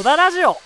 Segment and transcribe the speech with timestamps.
[0.00, 0.56] 野田ラジオ。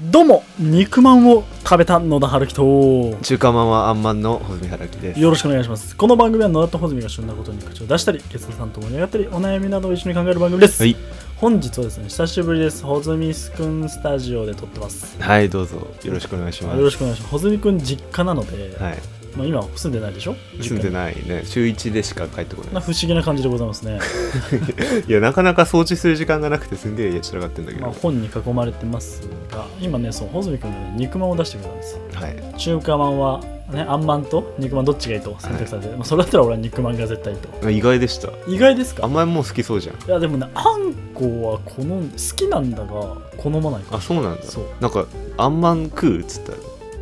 [0.00, 3.16] どうも肉まんを食べた野田春樹と。
[3.22, 5.20] 中華まんはあんまんの穂積原樹です。
[5.20, 5.96] よろしくお願いします。
[5.96, 10.96] この番組は野田と穂積が旬なことに口を出したりゲストさんと盛り上がったりお悩みなどを一緒に考える番組です、はい。
[11.38, 12.84] 本日はですね久しぶりです。
[12.84, 15.20] 穂積くんスタジオで撮ってます。
[15.20, 15.84] はいどうぞ。
[16.04, 16.78] よろしくお願いします。
[16.78, 17.30] よろしくお願いします。
[17.32, 18.98] 穂積くん実家なので、はい
[19.36, 20.34] まあ、今住んでないでしょ？
[20.60, 21.42] 住んでないね。
[21.44, 22.74] 週1でしか帰ってこない。
[22.74, 23.98] な不思議な感じでございますね、
[25.06, 32.00] いやなかなか掃除する時間がなくてすんげえやちらがってんだけど、まあ、本に囲まれてますが今ねそう穂積くんがね肉まんを出してくれたんです。
[32.14, 32.36] はい。
[32.58, 37.70] 中華まんはねあんまんと肉まんどっちがいいと選択されて、まあ、それだったら俺は肉まんが絶対いいと。
[37.70, 38.30] 意外でした。
[38.48, 39.04] 意外ですか？
[39.04, 40.08] あんまりもう好きそうじゃん。
[40.08, 42.86] いやでもねあんこは好ん好きなんだが
[43.36, 44.42] 好まないかあそうなんだ。
[44.42, 44.64] そう。
[44.80, 46.58] なんかあんまん食うっつったら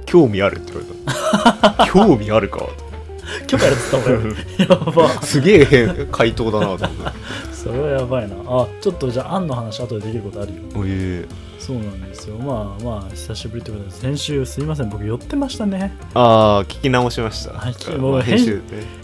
[0.07, 1.15] 興味あるって言わ
[1.77, 1.87] れた。
[1.93, 2.61] 興味あるか？
[3.49, 4.35] 許可やるっつった方がいい
[4.69, 5.09] やば。
[5.23, 6.87] すげえ回答だなと思って。
[7.53, 8.37] それはやばいな。
[8.47, 10.59] あちょっとじゃああんの話後でできることあるよ。
[10.77, 11.25] おえ
[11.59, 12.37] そうなんですよ。
[12.39, 13.97] まあまあ久しぶりということで。
[13.97, 14.91] 先週すいません。
[14.91, 15.93] 僕寄ってましたね。
[16.15, 17.53] ああ聞き直しました、
[17.99, 18.57] も編集。
[18.57, 18.61] ね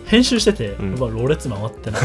[0.06, 0.98] 編集してて、うん。
[0.98, 2.00] まあ、ろれつ回ってない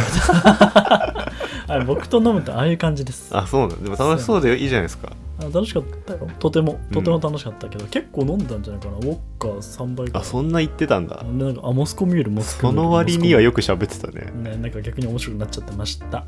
[1.67, 3.29] はい僕と飲むとああいう感じです。
[3.35, 6.27] ああそうなんでも楽しそうでいいじゃないですか楽しかったよ。
[6.39, 8.97] とてもとても楽しかったけど、結構飲んだんじゃないかな。
[8.97, 11.23] ウォッカ3杯あそんな言ってたんだ。
[11.23, 12.73] でなんかあモスコミュールモスコミ。
[12.73, 14.31] ュールその割にはモよく喋ってたね。
[14.51, 16.25] ねなんか逆に面白くなっちゃってました。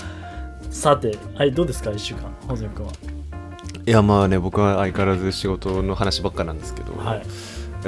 [0.70, 2.32] さてはいどうですか？1週間。
[2.46, 2.92] ホズミ君は。
[3.86, 7.22] いやまあね僕は相変わらず仕事の話ばっかなんですけど、はい。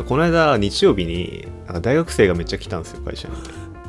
[0.06, 3.34] この間日曜日になんか大学生がめっちゃ来たんですよ会社に、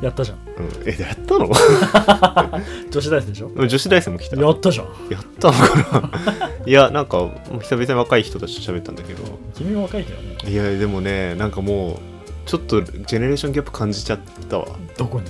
[0.02, 0.38] やったじゃん。
[0.38, 1.48] うん、えやったの？
[2.90, 3.50] 女子大生でしょ？
[3.56, 4.36] 女子大生も来た。
[4.36, 4.86] やったじゃん。
[5.10, 5.54] やったの？
[5.54, 6.00] か
[6.40, 9.22] な いやなんか久々に若い人たちと喋ったんだけど。
[9.54, 10.36] 君も若いけどね。
[10.46, 11.98] いやでもねなんかもう
[12.46, 14.18] ちょっとジェネレーションギャップ感じちゃっ
[14.50, 14.66] たわ。
[14.98, 15.26] どこに？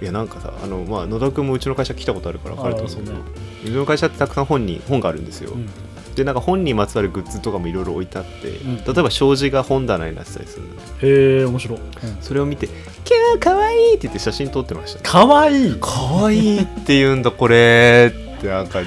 [0.00, 3.18] いやなんかさあの、まあ、野田君もうちの会社来たことあるから分かると思うけどあ
[3.64, 5.68] うちの会社ってたくさん本に本があるんですよ、うん。
[6.16, 8.78] でなんか本にまつわるグッズとかもいろいろ置いてあって、ん。
[8.78, 10.74] 例えば障子が本棚になってたりするの。
[11.02, 11.78] へえ面白い、
[12.20, 12.68] それを見て
[13.04, 15.74] 「キャーかわいい!」って言って写真撮ってましたかわいい。
[15.80, 18.12] かわいいって言うんだこれ。
[18.38, 18.80] ってなんか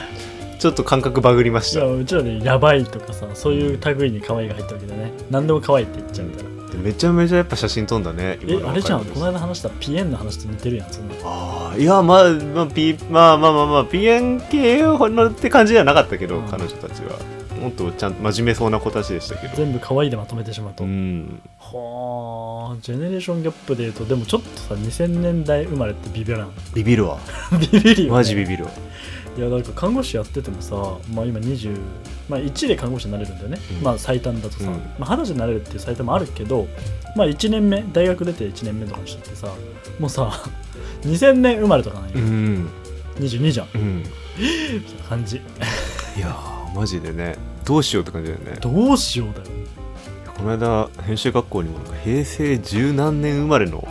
[0.57, 1.85] ちょっと感覚バグりました。
[1.85, 9.05] うちらでやばいとかさそういう類に可愛いが入ったわけだね何でも可愛いって言っちゃうから、でめちゃめちゃやっぱ写真撮んだねえあれじゃん。
[9.05, 16.43] このの間話したピエンの話と似てるやんそんなああいやまあまあピまあまあまあまあ PNK のって感じではなかったけど、うん。
[16.47, 17.19] 彼女たちは
[17.59, 19.55] もっとちゃんと真面目そうな子たちでしたけど。
[19.55, 21.41] 全部可愛いでまとめてしまうと、うん。
[21.59, 26.51] はあジェネレーションギャップでいうとでもちょっとさ2000年代生まれってビビらん。
[26.73, 27.17] ビビるわ。
[27.59, 28.71] ビビるよ、ね、マジビビるわ。
[29.37, 30.75] いやだから看護師やっててもさ、
[31.13, 31.77] まあ、今20、
[32.29, 33.83] まあ、1で看護師になれるんだよね、うん。
[33.83, 34.73] まあ最短だとさ、うん。
[34.97, 36.67] まあ、二十歳になれるっていう最短もあるけど、
[37.15, 39.47] まあ、1年目大学出て1年目とかにしててさ
[39.99, 40.31] もうさ
[41.03, 42.69] 2000年生まれとかなんよ、うん。
[43.19, 43.67] 22じゃん。
[43.75, 44.03] うん。
[45.07, 45.37] 感じ。
[46.17, 48.57] いやーマジでねどうしようって感じだよね。
[48.59, 49.45] どうしようだよ。
[50.37, 53.87] この間編集学校にも平成十何年生まれの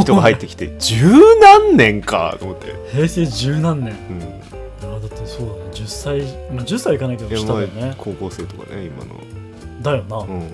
[0.00, 1.04] 人が入ってきて 十
[1.40, 3.96] 何年かと思って、平成十何年。
[4.08, 6.20] うん、いやだってそうだね10歳、
[6.54, 7.94] まあ、10歳いかないけど下だよね。
[7.98, 9.20] 高校生とかね今の。
[9.82, 10.48] だよな、うん。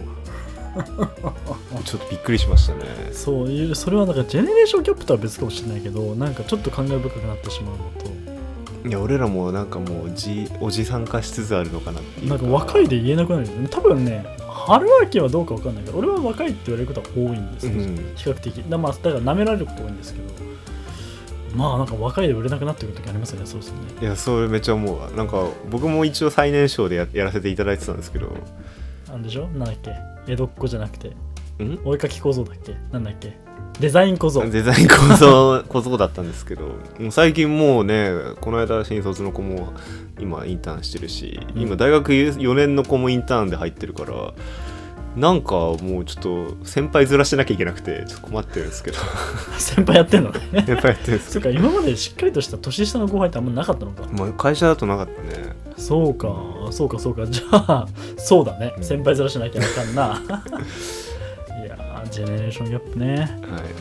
[1.85, 2.81] ちょっとびっくりしましたね。
[3.13, 8.36] そういうそれはなんかジェネレーションギャップとは別かもしれないけどなんかちょっと感慨深くなってしまうのと
[8.87, 13.69] いや俺らもなんかもうじおじさん化しつつあるのかなっていうなんか若いで言えなくなるよね。
[13.69, 17.97] 多分ね春秋はどうか分かんないけど俺は若いって言われることは多いんですよ、うん。
[18.15, 18.55] 比較的。
[18.69, 20.27] だ,、まあ、だから舐められること多いんですけど。
[21.55, 23.79] まあなんか若いで売れなくなってくる時ありますよねそうですね。
[24.03, 25.11] いやそれめっちゃ思うわ。
[25.11, 28.33] なんか僕も一応最年少でややらせていただいてたんですけど。
[29.09, 29.49] なんでしょ？
[29.49, 29.91] なんだっけ？
[30.29, 31.09] 江戸っ子じゃなくて。
[31.63, 31.79] ん？
[31.85, 32.75] お絵かき小僧だっけ？
[32.93, 33.35] なんだっけ？
[33.81, 34.49] デザイン小僧。
[34.51, 36.69] デザイン構造構造だったんですけど
[36.99, 39.75] もう最近もうねこの間新卒の子も
[40.19, 41.63] 今インターンしてるし、うん。
[41.63, 44.33] 今大学4年の子もインターンで入ってるから
[45.15, 48.99] なんかもうちょっと先輩ずらしてなきゃいけなくてちょっと困ってるんですけど。
[49.59, 50.31] 先輩やってんの？
[50.31, 54.03] ね先輩やってるんですそけうか今までしっかりとした年下の後輩ってあんまなかったのか。
[54.03, 55.55] ど、まあ、会社だとなかったね。
[55.79, 56.35] そうか
[56.71, 57.27] そうかそうか。
[57.27, 57.87] じゃあ
[58.17, 58.75] そうだね。
[58.77, 58.85] うん。
[58.85, 60.43] 先輩ずらしなきゃあかんな
[62.11, 63.17] ジェネレーションギャップね。
[63.17, 63.29] はい。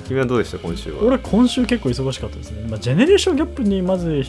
[0.07, 1.03] 君はどうでした今週は？
[1.03, 4.23] 俺今週結構忙しかったですね、まあ、ジェネレーションギャップにまず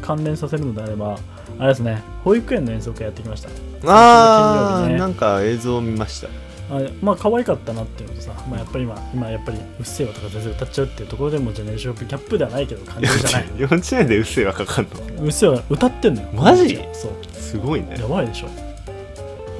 [0.00, 1.18] 関連させるのであれば
[1.58, 2.02] あれですね。
[2.24, 3.48] 保育園の遠足会やってきました。
[3.86, 4.98] あー、金曜日ね。
[4.98, 6.28] なんか映像を見ました。
[6.68, 13.46] あまあ可愛かったなっていうのとさ、まあ、やっぱり今今やっぱり「うっせぇわ」とか全然歌っちゃうっていうところでもジェネレーションギャップではないけど感じるじゃない。
[13.56, 14.86] 幼稚園でうっせぇわかかん
[15.16, 15.24] の？
[15.24, 16.28] うっせぇわ歌ってんのよ。
[16.34, 16.76] マジ？
[16.92, 17.12] そう。
[17.32, 17.96] すごいね。
[17.98, 18.48] やばいでしょ。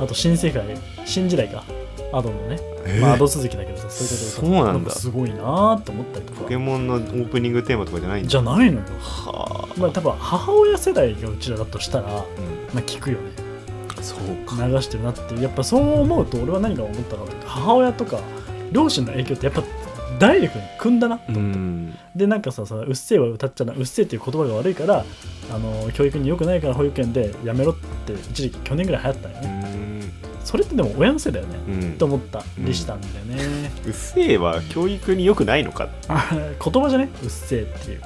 [0.01, 0.63] あと新世界
[1.05, 1.63] 新時代か。
[2.13, 3.01] アドのね、えー。
[3.01, 4.91] まあアド続きだけどさそういうことそうなんだ。
[4.91, 6.41] かすごいなーって思ったりとか。
[6.43, 8.83] ポケモンのオープニングテーマとかじゃないんだじゃないのよ。
[9.01, 12.79] はあ、まあ多分母親世代がうちらだとしたら、まうん。
[12.79, 13.31] あ、聞くよね。
[14.01, 14.19] そう
[14.59, 14.67] か。
[14.67, 15.41] 流してるなって。
[15.43, 18.21] やっぱそう思うと俺は何が思ったかというと母親とか
[18.73, 19.63] 両親の影響ってやっぱ
[20.19, 21.99] ダイレクトに組んだなとう思って、ん。
[22.15, 25.05] でなんかささうっせぇは歌っちゃなうっせぇっていう言葉が悪いから
[25.53, 29.86] あの教育に良くないから保育園でやめろって一時期去年ぐらい流行ったんようね、ん
[30.47, 31.99] それってでも親のせいだよね、うん。
[31.99, 35.89] と思ったりしたんだよね、うっせぇは教育に良くないのか。
[36.09, 37.11] 言葉じゃね？
[37.23, 38.01] うっせぇっていう。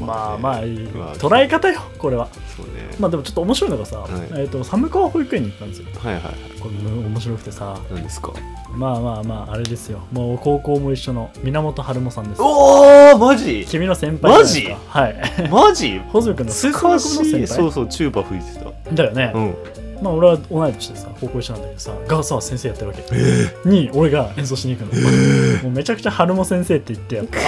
[0.00, 0.78] まあまあいい。
[0.88, 2.28] まあ捉え方よこれは。
[2.56, 2.72] そうね。
[3.00, 4.10] まあでもちょっと面白いのがさ、はい。
[4.10, 5.86] えー、と寒川保育園に行ったんですよ。
[5.98, 6.34] はいはいはい。
[6.60, 7.78] これ面白くてさ。
[7.90, 8.32] 何ですか？
[8.76, 10.00] まあまあまああれですよ。
[10.12, 12.42] もう高校も一緒の源春馬さんです。
[12.42, 13.66] おおマジ？
[13.68, 15.00] 君の先輩じゃないですか。
[15.00, 15.48] はい。
[15.50, 15.98] マジ？
[16.12, 17.00] ホズミ君の先輩。
[17.00, 18.94] そうそうチューバ吹いてた。
[18.94, 19.54] だよね、うん
[20.02, 25.00] まあ俺は同い年でさ高校一緒なんだけどさがさ先生やってるわけ、に俺が演奏しに行くの、
[25.62, 27.38] もうめちゃくちゃ春馬先生って言ってやった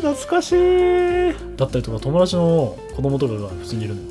[0.00, 0.56] 懐かしい。
[1.56, 4.08] だったりとか友達の子供とかが普通にいるのよ。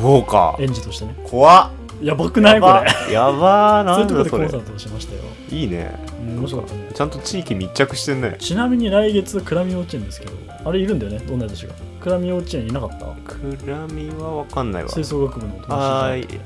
[0.00, 0.56] そうか。
[0.58, 1.14] 園児としてね。
[1.24, 1.70] 怖っ。
[2.02, 2.60] やばくない？
[2.60, 3.12] こやれば。
[3.12, 3.94] やばー。
[3.94, 5.94] そういうとこなんだそれろでコンサートをしましたよ、いいね。
[6.20, 6.88] うん、面白かったね。
[6.94, 8.36] ちゃんと地域密着してんね。
[8.38, 10.32] ちなみに来月クラミ幼稚園ですけど
[10.64, 13.06] あれいるんだよね同い年がクラミ幼稚園いなかった？
[13.34, 14.88] クラミは分かんないわ。
[14.90, 16.40] 吹奏楽部の友達はーい。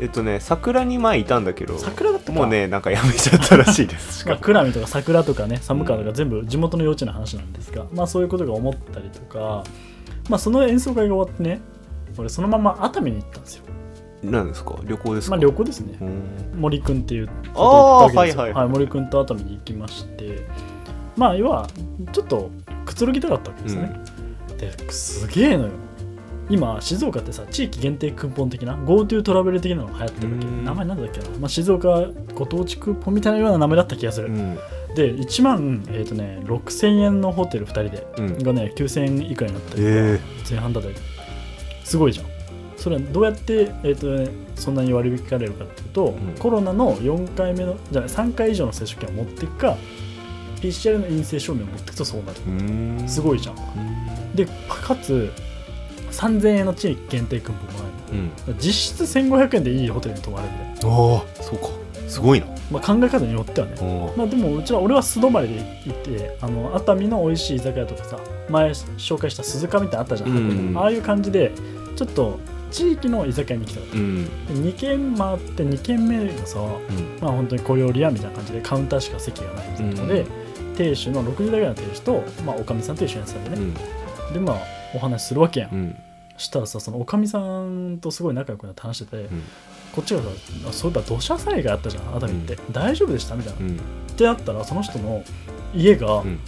[0.00, 2.32] えっとね桜に前いたんだけど桜だったか。
[2.32, 4.20] もうねなんかやめちゃったらしいです。
[4.20, 9.64] し まあ、かもクラミとか桜とかね寒川とか全部地元の幼稚園の話なんですが、まあそういうことが思ったりとか
[10.28, 11.60] まあその演奏会が終わってね
[12.16, 13.64] 俺そのまま熱海に行ったんですよ。
[14.22, 14.76] 何ですか？
[14.84, 15.36] 旅行ですか？
[15.36, 15.98] まあ旅行ですね。
[16.00, 16.04] う
[16.56, 16.60] ん。
[16.60, 18.42] 森くんっていうあーことを言ったわけですよ。
[18.42, 20.46] はいはい森くんと熱海に行きまして。
[21.16, 21.66] まあ要は
[22.12, 22.50] ちょっと
[22.86, 23.92] くつろぎたかったわけですね、
[24.66, 25.70] ですげえのよ。
[26.50, 30.46] 今静岡ってさ地域限定クーポン的な GoTo トラベル的なのが流行ってるわけ。
[30.46, 30.64] うん。
[30.64, 34.54] 名前なんだっけな、まあ、静岡ご当地クーポンみたいなような名前だった気がする、うん。
[34.96, 38.38] で1万、えーとね、6000円のホテル2人で、うん。
[38.38, 40.20] がね9000円以下になったりえ。
[40.48, 40.96] 前半だったり
[41.84, 42.26] すごいじゃん。
[42.76, 46.34] それはどうやって、えーとね、そんなに割り引かれるかっていうと、ん。
[46.38, 49.76] コロナの4回目のじゃない3回以上の接種券を持っていくか
[50.60, 52.40] PCR の陰性証明を持っていくとそうなる。
[52.46, 52.50] う
[53.04, 53.08] ん。
[53.08, 54.09] すごいじゃん
[54.44, 55.32] でかつ
[56.10, 61.68] 3000円の地域限定クーポンもらうんえる実質1500円でいいホテルに泊まれるみたいな、ああそうか。
[62.08, 62.46] すごいな。
[62.72, 64.12] まあ、考え方によってはね。
[64.16, 71.52] まあでもうちは俺は素泊まりで行ってあの熱海の美味しい居酒屋とかさ前紹介した鈴鹿みたいなのあったじゃん、うんああいう感じで
[71.94, 72.40] ちょっと
[72.72, 74.28] 地域の居酒屋に来たうん。
[74.48, 77.18] た2軒回って2軒目がさうん。
[77.20, 80.26] まあ本当に小料理屋みたいな感じでカウンターしか席がないみたいなので、
[80.76, 83.74] 亭主の60代ぐらいの亭主と、まあ、おかみさんと一緒にやってたんでね、うん
[84.32, 84.56] でまあ
[84.94, 85.96] お話しするわけやん、うん。
[86.36, 89.42] したらさそのおかみさんとすごい仲良くなって話してて、うん。
[89.92, 90.28] こっちがさ
[90.68, 93.34] あそういえば土砂災害あったじゃん熱海って、大丈夫でした？
[93.34, 93.76] みたいな、うん。
[93.76, 93.78] っ
[94.16, 95.24] てなったらその人の
[95.74, 96.38] 家が、うん。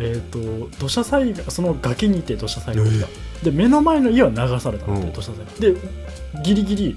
[0.00, 3.08] えー、と土砂災害その崖にいて土砂災害が、
[3.42, 5.12] で目の前の家は流されたって、うん。
[5.12, 5.72] 土砂災害。
[5.72, 5.80] で
[6.42, 6.96] ギリギリ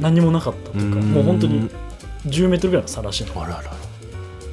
[0.00, 1.68] 何もなかったというかもう本当に
[2.26, 3.42] 10メートルぐらいの差らしいの。
[3.42, 3.72] あららら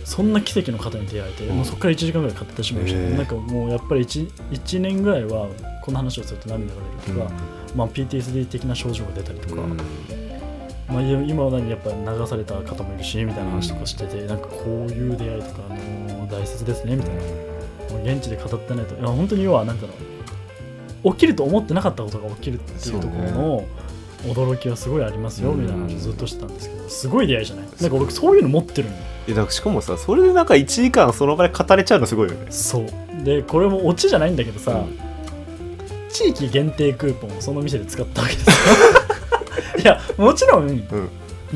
[0.03, 1.57] そんな奇跡の方に出会えて、うん。
[1.57, 5.47] もうそこから1時間ぐらい買ってしまいました、なんかもうやっぱり 1, 1年ぐらいは
[5.83, 7.31] この話をすると涙が出るとか、
[7.75, 9.77] まあ、PTSD 的な症状が出たりとか、うん。
[10.89, 15.73] まあ、今は何やっぱ流された方もいるしみたいな話とかしてて、なんかこういう出会いとかあ
[16.13, 18.95] の大切ですねみたいな、もう現地で語ってないと。
[18.95, 23.65] いや本当に要はなんだろう起きると思ってなかったことが起きるっていうところの
[24.23, 25.61] 驚きはすごいありますようん。
[25.61, 27.65] みたいな話をずっとしてたんですけどすごい出会いじゃない？
[27.81, 28.97] なんか俺そういうの持ってるんよ
[29.27, 32.47] えだしかもさそれでなんか1時間その場で語れちゃうのすごいよね。
[32.51, 33.23] そう。
[33.23, 34.97] でこれもオチじゃないんだけどさ、うん。
[36.09, 38.49] 地域限定クーポンをその店で使ったわけです。
[38.49, 38.55] よ
[39.81, 41.09] いやもちろんうん。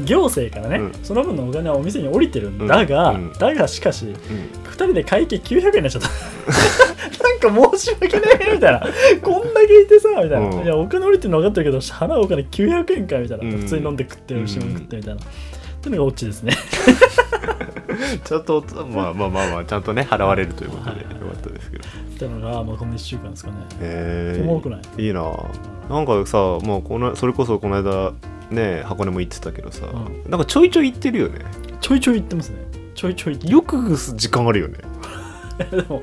[0.06, 0.92] 行政からね、うん。
[1.04, 4.14] その分のお金はお店に降りてるんだが、だがしかしうん。
[4.14, 4.18] 2
[4.76, 6.10] 人で会計900円になっちゃった。
[7.50, 8.88] なんか申し訳ねえみたいな。
[9.22, 10.64] こんだけいてさみたいな、うん。
[10.64, 13.52] いやお金降りてるの分かってるけど払うお金900円かみたいな、うん。
[13.60, 14.44] 普通に飲んで食ってうん。
[14.44, 14.98] 牛も食って。
[14.98, 15.26] みたいな、っ
[15.82, 16.54] ていうのがオチですね。
[18.24, 18.64] ちゃんと
[18.94, 21.84] まあまあまあまあちゃんとね払われるということではいよかったですけど。
[21.84, 23.58] ってのが、まあ、この1週間ですかね。
[23.82, 24.82] へおもろくない？
[24.98, 25.22] えいいな。
[25.90, 28.14] なんかさもうこのそれこそこの間
[28.50, 31.40] ね箱根も行ってたけどさ、うなんかちょいちょい行ってるよね。
[31.80, 32.58] ちょいちょい言ってますね
[32.96, 33.40] ちょいちょい。
[33.50, 34.78] よく時間あるよね。
[35.72, 36.02] でも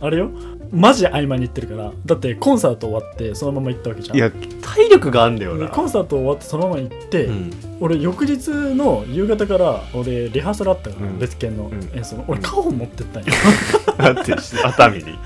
[0.00, 0.30] あれよ。
[0.70, 1.92] マジ合間に行ってるから。
[2.04, 4.16] だってコンサート終わってそのまま行ったわけじゃん。
[4.16, 5.66] いや体力があんだよな。
[5.66, 7.50] でコンサート終わってそのまま行って、うん。
[7.80, 11.18] 俺翌日の夕方から俺リハーサルあったから、うん。
[11.18, 11.90] 別件のうん。
[11.96, 13.32] 演奏の、俺カホン持ってったんよ。
[13.96, 15.18] だって 熱海に。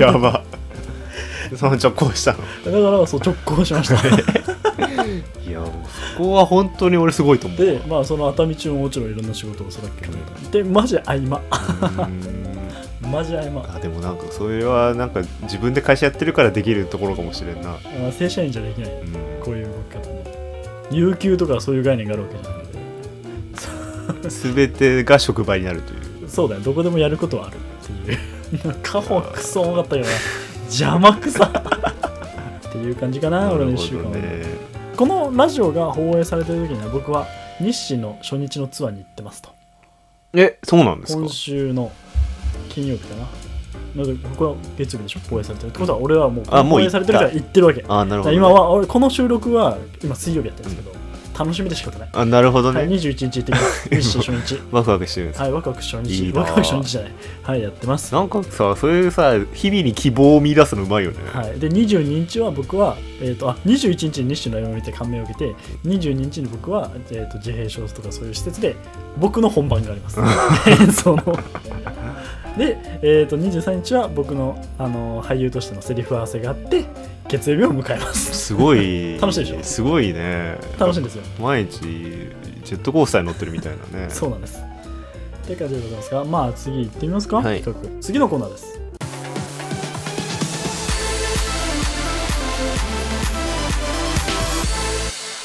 [0.00, 0.42] やば。
[1.54, 2.38] その直行したの。
[2.64, 4.55] だからそう直行しました
[6.16, 7.58] そこは本当に俺すごいと思う。
[7.58, 10.16] でまあその熱海中ももちろんいろんな仕事をするわけど、
[10.50, 11.40] でマジ合間。
[13.02, 13.64] マジ合間。
[13.74, 18.90] あでもなんかそれはなんか自分で会社やってるからできるところかもしれんな、あ正社員じゃできない。
[18.90, 20.12] うん、こういう動き方。
[20.12, 20.24] ね
[20.90, 22.58] 有給とかそういう概念があるわけじゃない。
[22.58, 26.28] ので全てが職場になるという。
[26.28, 26.60] そうだよ。
[26.60, 27.56] どこでもやることはある。
[27.56, 28.74] っていう。
[28.82, 30.12] カホクソ重かったけどな。
[30.66, 31.50] 邪魔くさ。
[32.68, 34.55] っていう感じかな俺の1週間は、ね
[34.96, 37.26] このラジオが放映されてる時には僕は
[37.60, 39.50] 日誌の初日のツアーに行ってますと。
[40.32, 41.20] えそうなんですか？
[41.20, 41.92] 今週の
[42.70, 43.22] 金曜日かな。
[43.22, 43.28] な
[43.96, 45.20] のでここは月曜日でしょ？
[45.28, 47.84] 放映されてるってことは俺はもう放映されてるから行ってるわけ。
[47.86, 50.96] あなるほど、ね、ら今は俺この収録は今水曜日やってるんですけど、
[51.38, 53.88] 楽しみで仕方ない、あなるほどね、はい、21日行ってきます。
[53.94, 54.60] 日誌初日。
[54.70, 57.12] ワクワクしてるんですはいワクワク初日ワクワク初日じゃない。
[57.42, 58.14] はいやってます。
[58.14, 68.76] なんかさそういうさ日々に希望を見出すのうまいよね、はい、で22日は僕は、えー、とあ21日に日誌の絵を見て感銘を受けて22日に僕は、えー、と自閉症とかそういう施設で
[69.18, 70.20] 僕の本番があります。
[70.82, 71.38] 演奏の。
[72.56, 76.84] で、えー、と23日は僕の、あの俳優としてのセリフ合わせがあって
[77.28, 78.34] 月曜日を迎えます。
[78.34, 79.18] すごい。
[79.20, 79.62] 楽しいでしょ？
[79.62, 80.58] すごいね。
[80.78, 81.22] 楽しいんですよ。
[81.40, 82.32] 毎日ジェ
[82.72, 84.06] ットコースターに乗ってるみたいなね。
[84.10, 84.58] そうなんです。
[84.58, 87.62] って感じでございますがまあ次行ってみますか、はい。
[88.00, 88.80] 次のコーナーです。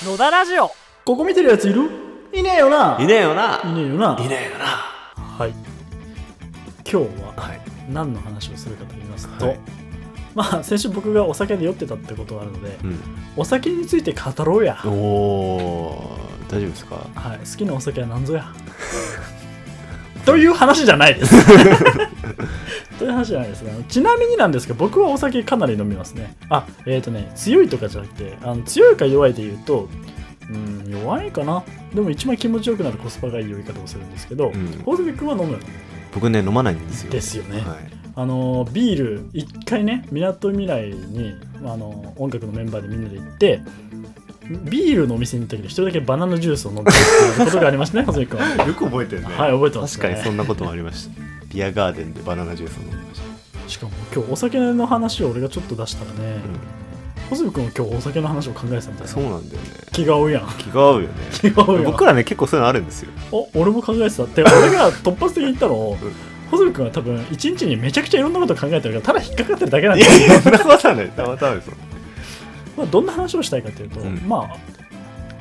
[0.06, 0.68] 野田ラジオ。
[1.06, 1.90] ここ見てるやついる？
[2.34, 2.98] いねえよな。
[3.00, 3.62] いねえよな。
[3.64, 4.18] いねえよな。
[4.20, 4.66] いねえよな。
[5.38, 5.54] はい。
[6.90, 7.62] 今日ははい。
[7.92, 9.60] 何の話をするかと言いますと、はい
[10.36, 13.00] まあ先週僕がお酒で酔ってたってことがあるのでうん。
[13.38, 16.18] お酒について語ろうや、おお
[16.50, 16.96] 大丈夫ですか？
[17.16, 18.46] はい、好きなお酒は何ぞや。
[20.26, 21.34] という話じゃないです。
[23.00, 23.66] という話じゃないです。
[23.66, 26.36] がちなみになんですが僕はお酒かなり飲みますね。
[26.50, 29.90] あえっ、ー、とね強いとかじゃなくてあの強いか弱いで言うと
[30.50, 31.64] うん弱いかな。
[31.96, 34.68] でも一番気持ちよくなるコスパがいい酔い方をするんですけどうん。
[34.86, 35.58] 宝石君は飲む
[36.14, 37.12] 僕ね飲まないんですよ。
[37.12, 37.62] ですよね。
[37.62, 43.62] はいあのビール一回ねみなとみらいにあの音楽のメンバーでみんなで行って
[44.70, 48.66] ビールのお店に行ったけど一人だけバナナジュースを飲んでるっていうことがありましたね 細井君は。
[48.68, 49.28] よく覚えてるね。
[49.28, 50.04] はい覚えてますね。
[50.04, 51.22] 確かにそんなこともありました。
[51.54, 53.22] ビアガーデンでバナナジュースを飲みまし
[53.64, 53.70] た。
[53.70, 56.40] しかも今日お酒の話を俺がちょっと出したらね、
[57.30, 59.08] 細井君も今日お酒の話を考えてたみたいな。
[59.08, 59.70] そうなんだよね。
[59.94, 60.48] 気が合うやん。
[60.58, 61.08] 気が合うよね。
[61.32, 63.10] 気が合うやん僕らね結構そういうのあるんですよ。
[63.32, 64.24] お俺も考えてた。
[64.24, 66.12] って俺が突発的に言ったのをうん
[66.52, 70.12] 細井君は多分一日にめちゃくちゃいろんなこと考えてるからただ引っかかってるだけなんいだよ。
[70.12, 71.74] やいやそんなことはないたまたまですよ。
[72.78, 74.22] まあ、どんな話をしたいかというと、うん。
[74.28, 74.58] まあ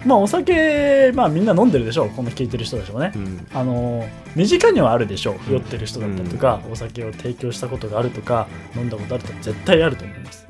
[0.06, 3.46] まあお酒、まあ、みんな飲んでるでしょうこの聞いてる人たちもね、うん。
[3.52, 5.52] あの身近にはあるでしょううん。
[5.54, 10.46] 酔ってる人だったりとか、お酒を提供したことがあるとか飲んだことあるとか絶対あると思います。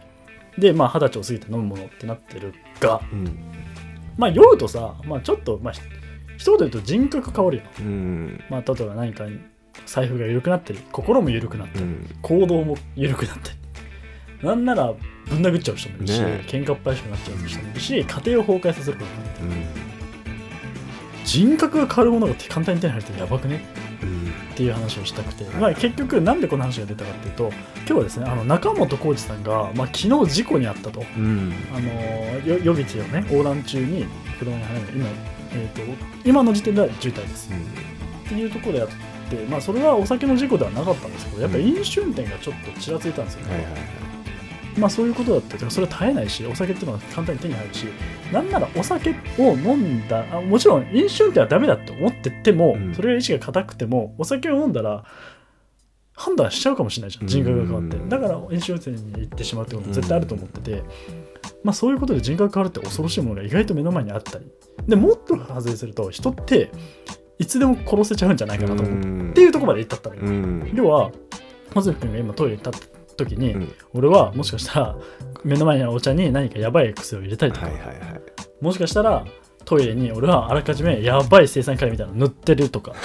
[0.59, 3.38] でまあ二十歳を過ぎて飲むものってなってるがうん。
[4.19, 5.81] まあ酔うとさ、まあ、ちょっとまあひ
[6.37, 8.45] 一言で言うと人格変わるよ、うん。
[8.49, 9.38] まあ、例えば何かに
[9.87, 10.79] 財布が緩くなってる。
[10.93, 12.17] 心も緩くなってる、うん。
[12.23, 13.57] 行動も緩くなってる。
[14.47, 14.95] なんなら
[15.29, 16.45] ぶん殴っちゃう人もいるし、ねえ。
[16.47, 19.47] 喧嘩っ早くなっちゃう人もいるし家庭を崩壊させることもある。
[19.47, 19.67] うん。
[21.25, 23.61] 人格が変わるものが簡単に手に入るってやばくね？
[24.03, 24.29] うん。
[24.29, 31.05] っていう話をしたくて、まあ、結局なんでこの話が出たかっていうと今日はですねあの中本浩二さんが、まあ、昨日事故に遭ったと。
[31.17, 31.53] うん。
[31.75, 31.89] あの
[32.47, 34.07] よ夜道をね横断中に
[34.39, 35.07] 車にはね今、
[35.53, 37.50] えー、と今の時点では渋滞です。
[37.50, 39.10] っていうところで
[39.49, 43.81] まあ、それはお酒の事故ではなかったんですけどやっぱり飲酒運転がちょっとちらついたんですよね、はいはいはい。
[44.79, 45.71] まあそういうことだった。
[45.71, 47.87] それは絶えないしお酒っていうのは簡単に手に入るし
[48.33, 52.95] なんならお酒を飲んだあもちろん飲酒運転はダメだと思ってても、うん。
[52.95, 55.05] それが意志が固くてもお酒を飲んだら
[56.15, 57.97] 判断しちゃうかもしれないじゃん人格が変わって。
[57.97, 60.83] うんだから飲酒運転に行ってしまうってことは絶対あると思ってて、
[61.65, 64.47] まあそういうことで人格変わるって恐ろしいものが意外と目の前にあったり。
[64.87, 66.71] でもっと外れすると人って
[67.41, 69.31] いつでも殺せちゃうんじゃないかなと思う、うん。
[69.31, 70.73] っていうところまで行ったったのよ、うん。
[70.75, 71.11] 要は
[71.75, 73.75] 松く君が今トイレに立った時に、うん。
[73.95, 74.97] 俺はもしかしたら
[75.43, 77.99] 目の前にあるお茶に何かやばい薬を入れたりとか、はいはいはい。
[78.61, 79.25] もしかしたら
[79.65, 82.95] トイレに俺はあらかじめやばい生産カリみたいなの塗ってるとか。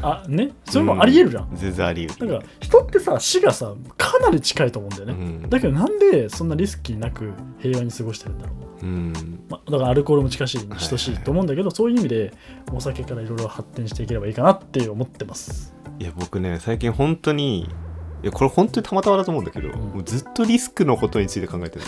[0.00, 0.52] あね？
[0.66, 2.32] それもありえるじゃん、全然あり得る。
[2.32, 5.50] だから人ってさ死がさかなり近いと思うんだよね、うん。
[5.50, 9.12] だけどなんでそんなリスキーなく平和に過ごしてるんだろう、うん。
[9.48, 12.32] まあ、だからアルコールも近しいに等しいと思うんだけど、そういう意味で
[12.72, 15.74] お酒からいろいろ発展していければいいかなって思ってます。
[15.98, 19.72] いや僕ね最近本当にいやこれ本当にたまたまだと思うんだけど、ん。
[19.72, 21.84] もうずっとリスクのことについて考えてる。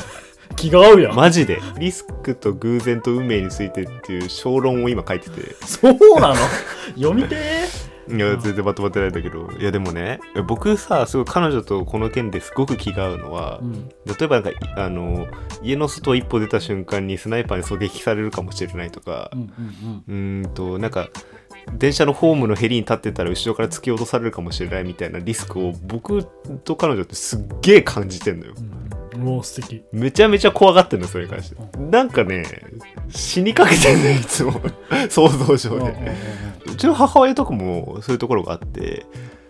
[0.54, 1.60] 気が合うやん、マジで。
[1.78, 5.54] リスクと偶然と運命についてっていう小論を今書いてて。
[5.66, 6.36] そうなの？
[6.94, 9.50] 読みてーいや全然まとまってないんだけど。
[9.58, 13.88] いやでもね僕さすごい彼女とこの件ですごく気が合うのは、うん。
[13.88, 15.26] 例えばなんかいあの
[15.62, 19.30] 家の外を一歩出た瞬間にスナイパーに狙撃されるかもしれないとか
[20.08, 21.08] うんとなんか
[21.73, 26.25] 電車のホームのヘリに立ってたら後ろから突き落とされるかもしれないみたいなリスクを僕
[26.64, 28.54] と彼女ってすっげえ感じてんのよ。
[29.14, 29.82] うん、うお素敵。
[29.92, 31.78] めちゃめちゃ怖がってんのそれに関して。
[31.78, 32.44] なんかね
[33.11, 34.52] 死にかけてんのよいつも
[35.11, 36.12] 想像上うんうんうんで
[36.73, 39.06] うちの母親とかもそういうところがあって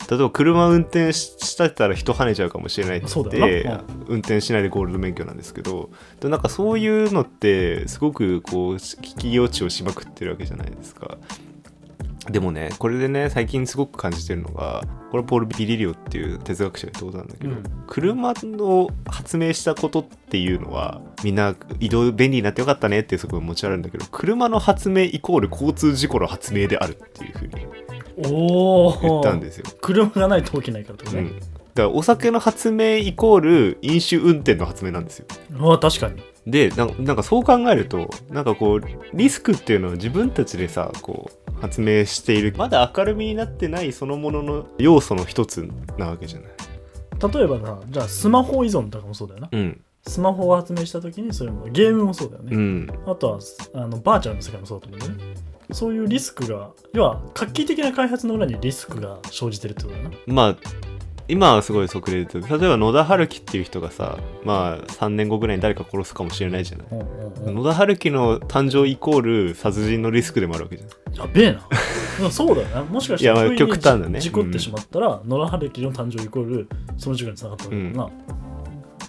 [0.08, 3.84] 例えば車運転ししてたら人跳ねちゃうかもしれないって言ってよな。
[4.06, 11.18] 運転しないでゴールド免許なんですけどでなんかそういうのってすごくこう聞き落ちをしまくってるわけじゃないですか
[12.30, 17.62] でもねこれでね最近すごく感じてるのがこれポール・ビリリオっていう哲学者が言ったことなんだけど、うん。
[17.86, 27.66] 車を発明したことっていうのはみんな移動便利になってよかったねっていうそこ持ちあるんだけど車の発明イコール交通事故の発明であるっていうふうに
[28.28, 29.66] おお言ったんですよ。
[29.80, 31.52] 車がないと起きないからってことね、うん、だか
[31.82, 35.26] らお酒の発明イコール飲酒運転の発明なんですよ。
[35.60, 36.22] ああ確かに。
[36.46, 38.82] でなんなんかそう考えるとなんかこう
[39.14, 42.54] リスクっていうのは自分たちでさこう発明している。
[42.56, 46.50] まだ明るみになってないそのものの要素の一つなわけじゃない。
[47.32, 49.48] 例えばさじゃあスマホ依存とかもそうだよな。
[49.50, 49.80] うん。
[50.06, 52.86] スマホを発明した時にそういうものゲームもそうだよね、うん。
[53.06, 53.40] あとは
[53.74, 55.34] あのバーチャルの世界もそうだと思うんだよね。
[55.72, 60.16] そういうリスクが要は画期的な開発の裏にリスクが生じてるってことだよな。
[60.26, 60.56] まあ
[61.28, 66.86] 今はすごい速例で例えば野田春樹っていう人がさまあ3年後ぐらいに誰か殺すかもしれないじゃない。
[66.90, 67.54] うんうんうん。
[67.56, 71.14] 野田春樹の誕生イコール殺人のリスクでもあるわけじゃん。
[71.14, 71.68] やべえな。
[72.20, 72.84] うんそうだよな。
[72.84, 74.20] もしかしたら極端だね。
[74.20, 78.10] 事故ってしまったら、野良春樹の誕生イコールその事故につながったわけだな、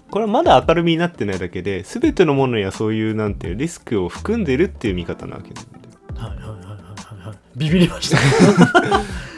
[0.10, 5.78] これはまだ明るみになってないだけで全てのものにはそういうなんていうリスクを含んでるっていう見方なわけなんだよ。
[6.16, 7.38] はいはいはいはいはいはい。
[7.56, 8.18] ビビりました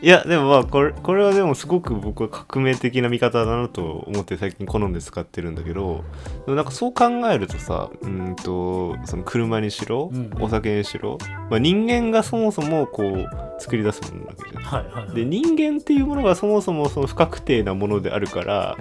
[0.00, 6.04] いやでもまあこれこれはでもすごく僕は革命的な見方だなと思って最近好んで使ってるんだけど
[6.46, 10.30] でもなんかそう考えるとさうんとその車にしろ、うん。
[10.40, 11.18] お酒にしろ、
[11.50, 13.26] まあ、人間がそもそもこう
[13.58, 14.62] 作り出すものなわけじゃん。
[14.62, 15.14] はいはいはい。
[15.16, 18.76] で人間っていうものがそもそもその不確定なものであるから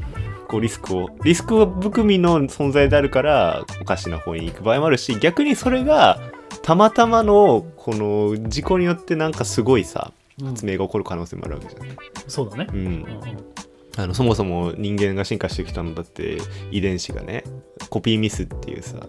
[0.48, 6.20] こうリスクをリスク含みの存在であるからおかしな方に行く場合もあるし逆にそれが
[6.62, 11.90] たまたまのこの事故によってなんかすごいさうん発明が起こる可能性もあるわけじゃない、
[12.28, 12.78] そうだね、うん。
[12.78, 13.04] うんうん。
[13.98, 16.38] あのそもそも人間が進化してきたのだって
[16.72, 17.44] 遺伝子がね
[17.90, 19.08] コピーミスっていうさ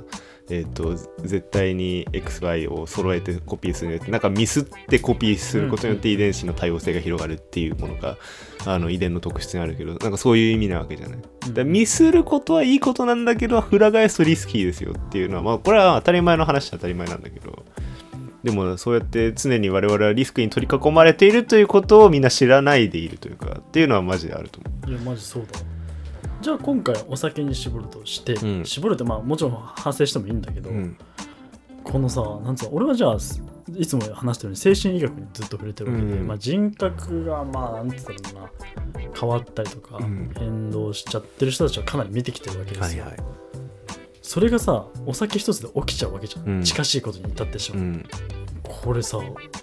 [0.50, 8.16] えっ、と絶対に XY を揃えてコピーするんじゃなくてなんかミスってコピーすることによって遺伝子の多様性が広がるっていうものが
[8.64, 11.18] あの遺伝の特質にあるけどなんかそういう意味なわけじゃない。
[11.20, 17.64] だからミスることはいいことなんだけど裏返すとリスキーですよっていうのはまあこれは当たり前の話は当たり前なんだけど
[18.42, 24.90] でもそうやって常に我々はリスクに取り囲まれているということをみんな知らないでいるというかっていうのはマジであると思う。
[24.90, 25.59] いやマジそうだ。
[25.59, 25.64] わ
[26.40, 30.96] じゃあ今回お酒に絞るとして、うん絞るってまあもちろん反省してもいいんだけど、うん。
[31.83, 33.16] このさなんつうの俺はじゃあ
[33.77, 36.27] いつも話してるように精神医学にずっと触れてるわけで、うん。
[36.27, 38.51] まあ、人格がまあなんつったらいいのかな
[39.18, 40.33] 変わったりとか、うん。
[40.37, 43.24] 変動しちゃってる人たちはかなり見てきてるわけですよ、はいはい。
[44.28, 48.04] それがさお酒一つで起きちゃうわけじゃん、うん近しいことに至ってしまう、うん。
[48.62, 49.18] これさ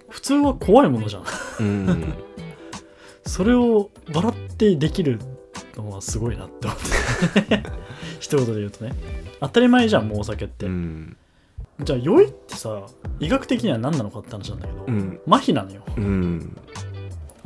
[0.10, 1.24] 普通は怖いものじゃん
[1.60, 2.14] うん。
[3.28, 5.20] それを笑ってできる
[5.78, 7.64] のはすごいなって思って
[8.20, 8.94] 一言で言うとね
[9.40, 11.16] 当たり前じゃんもうお酒って、うん。
[11.84, 12.88] じゃあ酔いってさ
[13.20, 15.22] 医学的には何なのかって話なんだけど、うん。
[15.28, 16.58] 麻痺なのようん。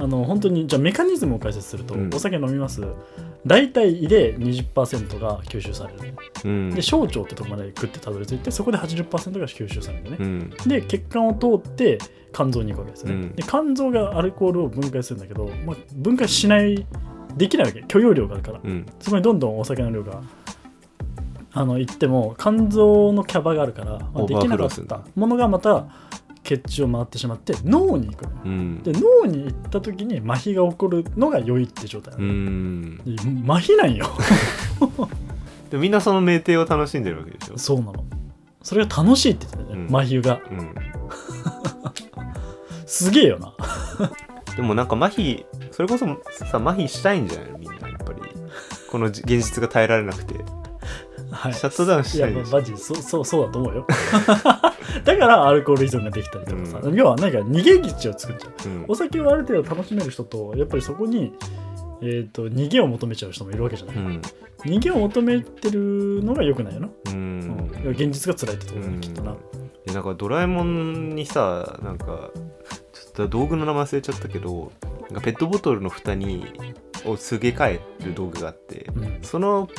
[0.02, 2.10] あの本当にじゃあメカニズムを解説すると、うん。
[2.14, 2.82] お酒飲みます。
[3.46, 6.16] 大体胃で20%が吸収される。
[6.46, 6.70] うん。
[6.74, 10.50] で小腸ってとこまでグッてたどり着いてそこで80%が吸収されるね、うん。
[10.68, 11.98] で血管を通って
[12.34, 13.36] 肝臓に行くわけですよね、うん。
[13.36, 16.88] で肝臓がアルコールを分解するんだけど、まあ、分解しない
[17.36, 17.84] できないわけ。
[17.84, 18.86] 許容量があるから、うん。
[19.02, 20.22] そこにどんどんお酒の量が
[21.52, 25.88] あのいっても肝臓のキャバがあるから、まあできなかったものがまた
[26.58, 28.82] 血中を回ってしまって脳に行くうん。
[28.84, 32.98] で脳に行った時に麻痺が起こるのが酔いって状態なうの、ん。
[32.98, 33.04] で
[33.52, 34.08] 麻痺なんよ
[35.70, 37.58] でみんなその酩酊を楽しんでるわけでしょ。
[37.58, 38.06] そうなの
[38.64, 40.76] それが楽しいって言ってたね、うん麻痺がうん。
[42.86, 43.54] すげえよな
[44.56, 46.06] でもなんか麻痺、それこそ
[46.46, 47.52] さ、麻痺したいんじゃない？
[47.52, 48.20] のみんな、やっぱり。
[48.92, 50.36] この現実が耐えられなくて。
[51.32, 51.54] はい。
[51.54, 52.52] シャットダウンしいやたいでしょ。
[52.52, 53.88] まマジそうそうそうだと思うよ。
[55.06, 58.70] だからアルコール依存ができたりとかさ、う要はなんか逃げ道を作っちゃう。
[58.70, 58.86] うん。
[58.88, 61.34] お酒をある程度楽しめる人とやっぱりそこに、
[62.02, 64.22] えー、と逃げを求めちゃう人もいるわけじゃない、うん。
[64.66, 67.40] 逃げを求めてるのが良くないよな、ううん。
[67.40, 67.72] ん。
[67.92, 69.36] 現実が辛いってところだねきっとな、
[69.94, 74.72] なんかドラえもんにさなんかちょっと道具の名前忘れちゃったけど
[75.22, 76.46] ペットボトルの蓋に
[77.06, 79.20] をすげ替える道具があってうん。
[79.22, 79.70] その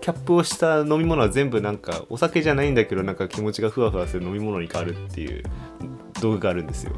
[0.00, 5.42] キャップをした飲み物は全部なんかお酒じゃないんだけどなんか気持ちがふわふわする飲み物に変わるっていう
[6.20, 6.92] 道具があるんですよ。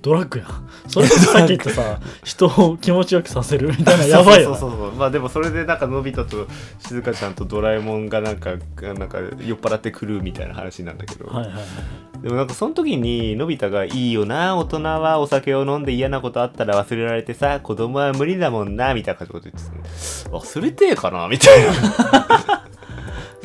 [0.00, 0.48] ドラッグやん。
[0.88, 4.80] それこそさっき言ったさ人を気持ちよくさせるみたいなやばいよなそうそう。
[4.80, 6.46] そうまあでもそれでなんかのび太と
[6.78, 12.22] 静香ちゃんとドラえもんがなんかなんか酔っ払ってくるみたいな話なんだけど、はいはいはい。
[12.22, 19.62] でもなんかその時にのび太が「いいよな大人はお酒を飲んで嫌なことあったら忘れられてさ子供は無理だもんな」みたいなこと言って
[20.24, 22.64] た忘れてえかなみたいな。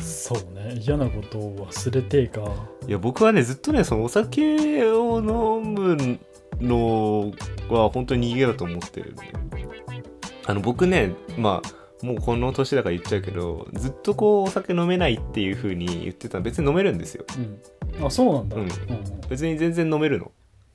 [0.00, 0.80] そうね。
[0.80, 2.40] 嫌なことを忘れてか。
[2.86, 6.18] いや僕はねずっとねそのお酒を飲む
[6.60, 7.32] の
[7.68, 9.14] は本当に逃げだと思ってる
[10.46, 17.24] あの僕ねまあもうこの年だから言っちゃうけどずっとこうお酒飲めないっていう風に言ってたの別に飲めるんですよ。
[17.98, 18.06] うん。
[18.06, 18.62] あそうなんだ、うん。
[18.62, 18.70] うん
[19.28, 20.32] 別に全然飲めるの。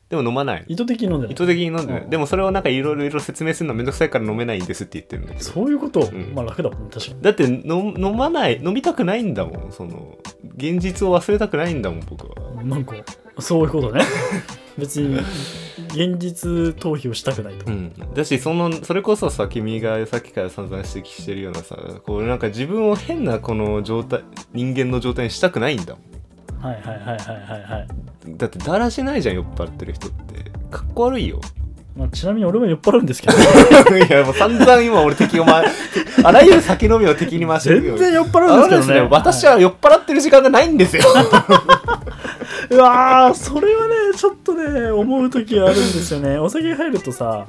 [0.07, 1.33] でも飲まない意図的に飲んでない。
[1.33, 2.09] 意図的に飲んでない、うん。
[2.11, 6.33] でもそれをなんかいろいろ説明するのめんどくさいから飲めないんですって言ってるんだけどそういうこと、ん。
[6.35, 7.21] まあ楽だもん確かに。
[7.21, 10.17] だって飲飲まない飲みたくないんだもんその
[10.55, 12.63] 現実を忘れたくないんだもん僕は。
[12.63, 12.93] なんか
[13.39, 14.03] そういうことね
[14.77, 15.19] 別に
[15.89, 26.15] 現実逃避をしたくないと、うん、だしそのそれこそさ君がさっきから散々指摘してるようなさこうなんか自分を変なこの状態人間の状態にしたくないんだもん。
[26.61, 27.87] はいはいはいはいはいはい、
[28.37, 30.51] だってだらしないじゃん酔っ払ってる人って。
[30.71, 31.39] かっこ悪いよ。
[31.95, 33.33] まあ、ちなみに俺も酔っ払うんですけど
[33.97, 35.63] いやもう散々今俺敵を、ま、
[36.23, 39.01] あらゆる酒飲みを敵に回してる全然酔っ払うんですけどね。
[39.03, 41.03] ね私は酔っ払ってる時間がないんですよ。
[42.71, 46.37] うわーそれはねちょっとね思う時あるんですよね。
[46.39, 47.45] お酒入るとさ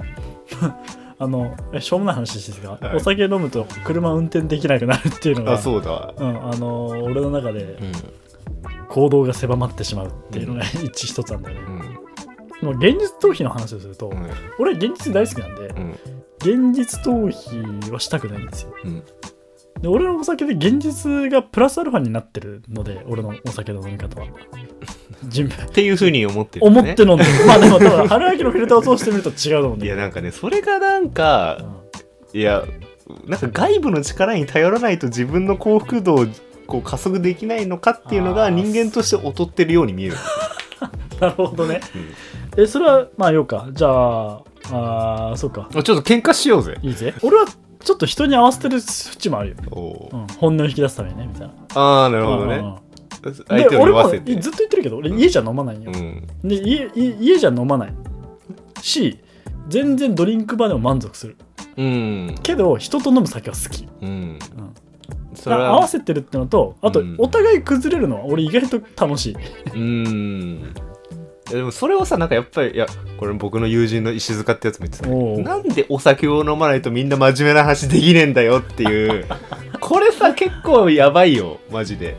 [1.18, 2.96] あのえしょうもない話ですが、はい。
[2.96, 6.12] お酒飲むと車運転できなくなるっていうのがあそうだ。
[6.16, 7.92] うん、あの俺の中でうん。
[8.88, 11.80] 行動が狭まってしまうっていうのが一一つなんだよね、うん。
[11.80, 14.30] でも現実逃避の話をすると、うん。
[14.58, 16.72] 俺現実大好きなんで、うん。
[16.72, 18.74] 現実逃避はしたくないんですよ。
[18.84, 19.02] うん
[19.80, 24.26] で俺のお酒で現実がプラスアルファになってるので俺のお酒の飲み方は。
[25.28, 27.46] 人っていうふうに思ってる、ね、思って飲んでる。
[27.46, 31.64] まあでも多分春秋のフィルターを通してみると違うと思うんいやなんかねそれがなんか
[32.32, 32.64] いや
[33.26, 36.26] なんか外部の力に頼らないと自分の幸福度を
[36.66, 40.16] こう加速できないのかっていうのが人間として劣ってるように見える、
[41.20, 41.80] なるほどね。
[42.56, 42.62] うん。
[42.62, 43.68] えそれはまあようか。
[43.72, 45.68] じゃああーそうか。
[45.72, 46.78] ちょっと喧嘩しようぜ。
[46.82, 47.14] いいぜ。
[47.22, 47.46] 俺は
[47.86, 49.56] ちょっと人に合わせてる節もあるよ、
[50.12, 50.16] う。
[50.16, 51.54] ん、本音を引き出すためにねみたいな。
[51.74, 52.56] ああなるほどね。
[52.56, 52.76] うん
[53.48, 53.76] 相手
[54.36, 56.26] ずっと言ってるけど俺家じゃ飲まないよ、うん。
[56.44, 57.94] で家家家じゃ飲まない。
[58.82, 59.18] し
[59.68, 61.36] 全然ドリンクバーでも満足する。
[61.76, 62.34] うん。
[62.42, 64.38] けど人と飲む酒は好き、うん。
[65.44, 67.16] 合わせてるってのとあと、うん。
[67.18, 69.36] お互い崩れるのは俺意外と楽しい
[71.50, 72.86] でもそれをさなんかやっぱりいや
[73.18, 75.02] これ僕の友人の石塚ってやつも言って
[75.44, 79.24] たなんでお酒を飲まないとみんな真面目な話できねえんだよっていう。
[79.80, 82.16] これさ結構やばいよマジで。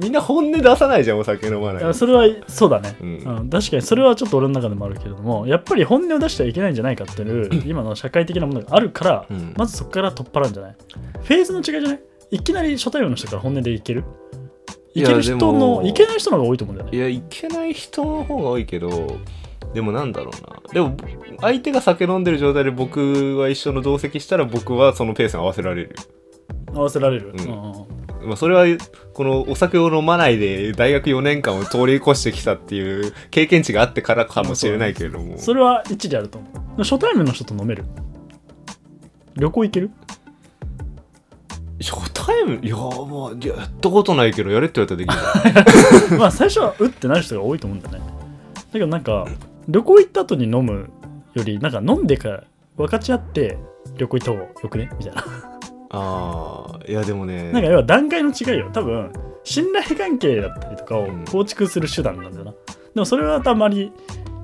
[0.00, 1.94] みんな本音出さないじゃんお酒飲まない。
[1.94, 9.52] それはそうだね、ううんん確かにそれはちょっと俺の中でもあるけれどもやっぱり本音を出してはいけないんじゃないかっていう今の社会的なものがあるから、うん。
[9.56, 10.76] まずそこから取っ払うんじゃない？
[11.22, 12.00] フェーズの違いじゃない？
[12.30, 14.04] いきなり初対面の人から本音でいける？
[14.94, 16.96] いける人のいけない人の方が多いと思うんだよね。
[16.96, 19.18] いやいけない人の方が多いけど
[19.72, 20.60] でもなんだろうな。
[20.72, 20.96] でも
[21.40, 25.96] 相手が酒飲んでる状態で僕は一緒の同席したら僕はそのペースに合わせられる。
[26.74, 28.28] 合わせられる、うん。
[28.28, 28.78] まあ、それは
[29.14, 35.38] このお酒を飲まないで大学4年間を通り越してきたっていう経験値があってからかもしれないけれども。
[35.38, 36.82] それは一理あると思う。
[36.82, 37.84] 初対面の人と飲める。
[39.36, 39.90] 旅行行ける？
[41.80, 45.18] 初対面いやまあいややったことないけどやれって言われたら
[45.96, 46.18] できる。
[46.18, 48.00] まあ最初はうってなる人が多いと思うんだよね。
[48.54, 49.26] だけどなんか
[49.68, 50.90] 旅行行った後に飲む
[51.34, 52.44] よりなんか飲んでから
[52.76, 53.58] 分かち合って
[53.96, 54.90] 旅行行った方がよくね？
[54.98, 55.24] みたいな。
[55.90, 57.50] ああいやでもね。
[57.52, 58.70] なんか要は段階の違いよ。
[58.72, 59.12] 多分
[59.44, 61.24] 信頼関係だったりとかをうん。
[61.24, 62.56] 構築する手段なんだよな、で
[62.96, 63.92] もそれはあまり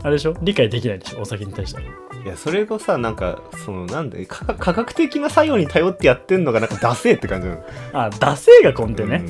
[0.02, 0.34] あれでしょ？
[0.42, 1.20] 理解できないでしょ？
[1.20, 1.88] お酒に対しては
[2.24, 7.64] いやそれがさなんかそのなんで科科学的な作用に頼ってやってんのがなんかダセーって感じなの。
[7.92, 9.24] あ惰性が根底ね、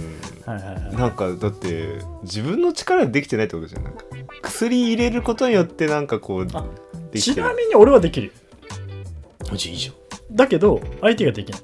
[0.47, 0.55] うん。
[0.55, 0.97] はいはいはい。
[0.97, 3.85] なんかだって自分の力でできてないってことじゃん。
[3.85, 4.05] なんか
[4.43, 8.29] 薬入れることによってなんかこうちなみに俺はできる。
[8.29, 9.93] よじゃあいいじ
[10.31, 11.61] だけど相手ができない。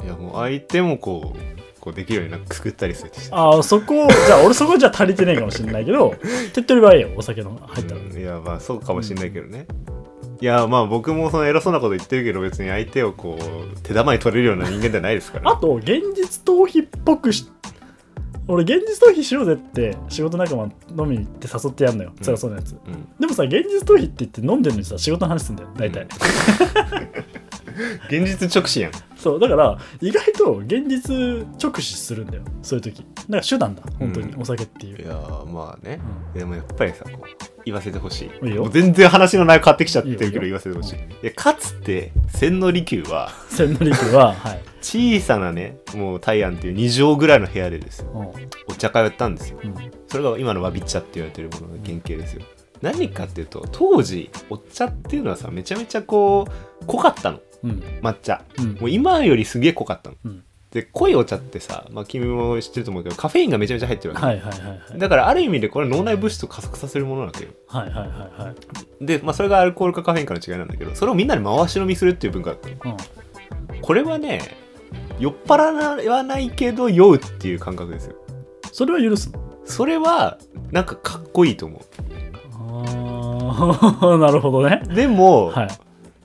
[0.00, 6.14] ゃんいやもう相手もこうこうできるようになんか作ったりするああそこじゃあ俺そこじゃ足りてないかもしれないけど
[6.54, 9.66] 手っ取り早いよお酒の入ったら、うんいやまあそうかもしれないけどね、
[10.40, 15.50] いやまあ僕もその偉そうなこと言ってるけど別に相手をこう手玉に取れるような人間ではないですから。
[15.50, 17.48] あと現実逃避っぽくし
[18.46, 20.72] 俺現実逃避しようぜって仕事仲間飲
[21.08, 22.12] みに行って誘ってやんのよ。
[22.14, 22.24] うん。
[22.24, 23.08] 辛そうなやつ、うん。
[23.18, 26.08] でもさ現実逃避って言って飲んでるのにさ仕事の話すんだよ大体、うん。
[28.26, 28.92] 現実直視やん。
[29.16, 32.98] そうだから意外と現実直視するんだよそういう時。
[32.98, 34.42] だから手段だ本当にうん。
[34.42, 35.14] お酒っていう、いや
[35.46, 35.98] まあね。
[36.34, 36.38] うん。
[36.38, 37.26] でもやっぱりさこう
[37.64, 38.48] 言わせてほしい。
[38.48, 38.62] いいよ。
[38.62, 40.96] もう全然話の内容変わってきちゃってるけど言わせてほしい。
[40.96, 48.34] いやかつて千利休は 千利休ははい、小さなねもう大安っていう2畳ぐらいの部屋でですよ。
[48.68, 49.58] うお茶会をやったんですよ。
[49.62, 49.74] んうん、
[50.08, 52.42] それが今のわび茶って言われてるものの原型ですよ。
[52.82, 56.46] 何かっていうと当時お茶っていうのはさめちゃめちゃこ
[56.82, 57.40] う濃かったの。
[57.62, 57.82] うん。
[58.02, 58.42] 抹茶。
[58.58, 58.74] うん。
[58.74, 60.16] もう今よりすげえ濃かったの。
[60.24, 64.98] うんで濃いお茶ってさ、まあ、君も知ってると思うけどカフェインがめちゃめちゃ入ってるわけ、はいはいはいはい。
[64.98, 67.50] だからある意味でこれは脳内物質を加速させるものなわけよ。
[67.68, 68.54] はいはいはいは
[69.00, 69.06] い。
[69.06, 72.96] で、まあ、それがアルコールかカフェインかの違いなんだけどそれをみんなで回し飲みするっていう文化だったの。
[73.72, 73.80] うん。
[73.80, 74.40] これはね
[75.20, 78.16] 酔っ払わないけど酔うっていう感覚ですよ。
[78.72, 79.40] それは許すの？
[79.64, 80.38] それは
[80.72, 81.80] なんかかっこいいと思
[82.52, 84.82] ああ なるほどね。
[84.90, 85.68] うでも、はい。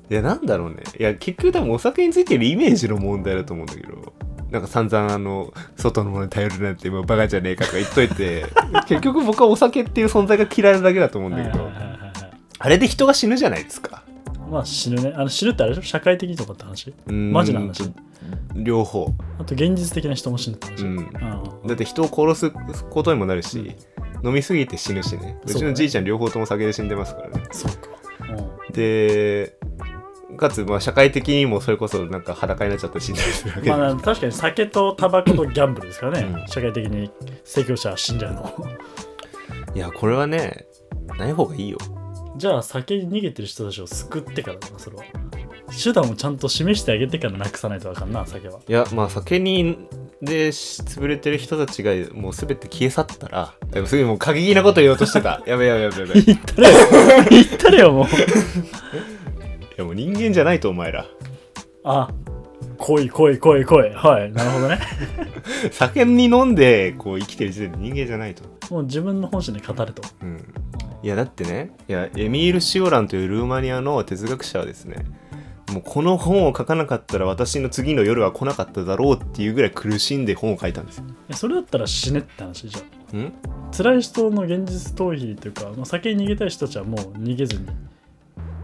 [0.09, 0.77] いやなんだろうね。
[0.99, 4.13] いや結局多分お酒についてるイメージの問題だと思うんだけど
[4.51, 8.45] なんか散々あの外のものに頼るなんてもうバカじゃねえかとか言っといて
[8.87, 12.11] 結局僕はお酒っていう存在が嫌いなだけだと思うんだけど、はいはいはいはいはい。
[12.57, 14.03] あれで人が死ぬじゃないですか。
[14.49, 15.13] まあ死ぬね。
[15.15, 15.87] あの死ぬってあれでしょ？
[15.87, 16.93] 社会的にとかって話？
[17.07, 17.91] マジな話？
[18.55, 22.51] 両方、あと現実的な人も死ぬって話、うん、あだって人を殺す
[22.89, 23.75] ことにもなるし、
[24.23, 25.39] 飲みすぎて死ぬしね。
[25.45, 27.43] うちのじいちゃん両方とも酒で死んでますからね。
[27.49, 27.89] あそうか、
[28.73, 29.55] で
[30.37, 36.47] かつまあ社会的にもそれこそなんか裸になっちゃって死んだりするわけで、まあ確かに酒とタバコとギャンブルですからね、うん。
[36.47, 37.11] 社会的に
[37.43, 38.53] 提供者は死んじゃうの。
[39.75, 40.65] いやこれはね
[41.17, 41.77] ない方がいいよ。
[42.37, 45.03] じゃあ酒に逃げてる人たちを救ってからだなそれは
[45.77, 48.59] 手段をちゃんと示してあげてからなくさないとあかんな酒は。
[48.67, 49.77] いやまあ酒に
[50.21, 55.41] でし潰れてる人たちがもう全て消え去ったらでもすぐもう過激なこと言おうとしてた。
[55.47, 56.19] やべやべやべやべ。
[56.19, 56.77] い言ったれよ。
[57.29, 58.05] 言ったれよもう
[59.79, 61.05] やもう人間じゃないとお前ら。
[61.83, 62.09] あ
[62.77, 64.79] 来い来い来い来いはいなるほどね。
[65.71, 68.43] 酒に飲んでこう生きてる時点で人間じゃないと。
[68.73, 70.01] もう自分の本心で語れと。
[70.21, 70.53] うん。
[71.01, 75.05] いやだってねいやエミール・シオランというルーマニアの哲学者はですね
[75.71, 81.05] もうこの本を書かなかったら私の次の夜は来なかっただろうっていうぐらい苦しんで本を書いたんですよ。
[81.29, 83.19] えそれだったら死ねって話じゃん。
[83.21, 83.33] ん？
[83.71, 87.67] 辛い人の現実逃避というか、まあ、酒に逃げたい人たちはもう逃げずに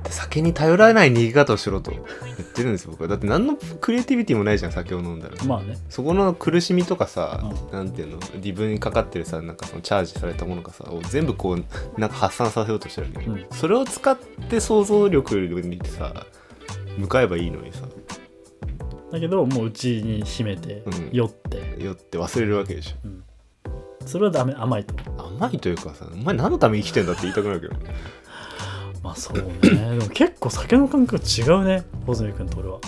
[0.09, 1.91] 酒に頼らない逃げ方をしろと。
[1.91, 2.03] 言っ
[2.47, 3.07] てるんですよ僕は。
[3.07, 5.43] だって何のクリエイティビティもないじゃん酒を飲んだら。
[5.45, 5.77] まあね。
[5.89, 13.45] そこの苦しみとかさ、うなんていうの自分にかかってるさなんかそのチャージされたものがさを全部こうなんか発散させようとしてるわけ、うん。
[13.51, 14.17] それを使っ
[14.49, 16.25] て想像力にさ
[16.97, 17.81] 向かえばいいのにさ。
[19.11, 21.09] だけどもう内に秘めてうん。
[21.11, 23.25] 酔って、酔って忘れるわけでしょ。
[24.05, 24.93] それはダメ甘いと。
[25.17, 27.75] 甘いというかさお前何のために生きてんだって言いたくなるけど
[29.05, 29.43] まあそうね。
[29.61, 31.83] でも結構酒の感覚違うね。
[32.07, 32.79] 穂積君と俺は。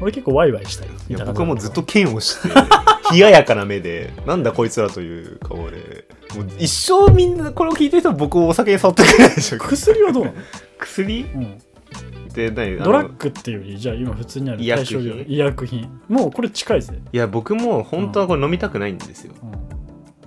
[0.00, 0.88] 俺結構ワイワイしたい。
[1.08, 2.48] いや僕はもうずっと剣をして
[3.14, 6.08] 冷ややかな目でなんだこいつらという顔で。
[6.34, 9.58] もう一生みんなこれを聞いてる人は僕をお酒に触ってくれないでしょ。
[9.58, 10.36] 薬はどうなの、
[10.78, 11.26] 薬？
[11.32, 15.24] うん、って何ドラッグっていうよりじゃあ今普通にある医薬品。
[15.28, 16.00] 医薬品。
[16.08, 19.75] もうこれ近いぜ、いや僕も本当はこれ飲みたくないんですよ、うん、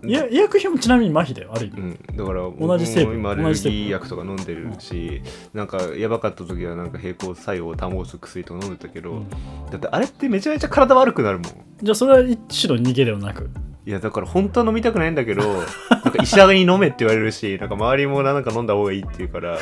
[0.04, 5.22] いや医薬品もちなみに麻痺だよある意味、うん、だから同じ成分今アレル薬とか飲んでるし、
[5.54, 9.30] なんかやばかった時はなんか並行作用を保つ薬とか飲んでたけど、うん。
[9.70, 11.54] だってあれってめちゃめちゃ体悪くなるもん。
[11.82, 13.50] じゃあそれは一種の逃げではなく
[13.90, 15.42] いやだから本当は飲みたくないんだけど
[15.90, 19.58] なんか医者に飲めって言われるしなんか周りもなんか飲んだ方がいいって言うから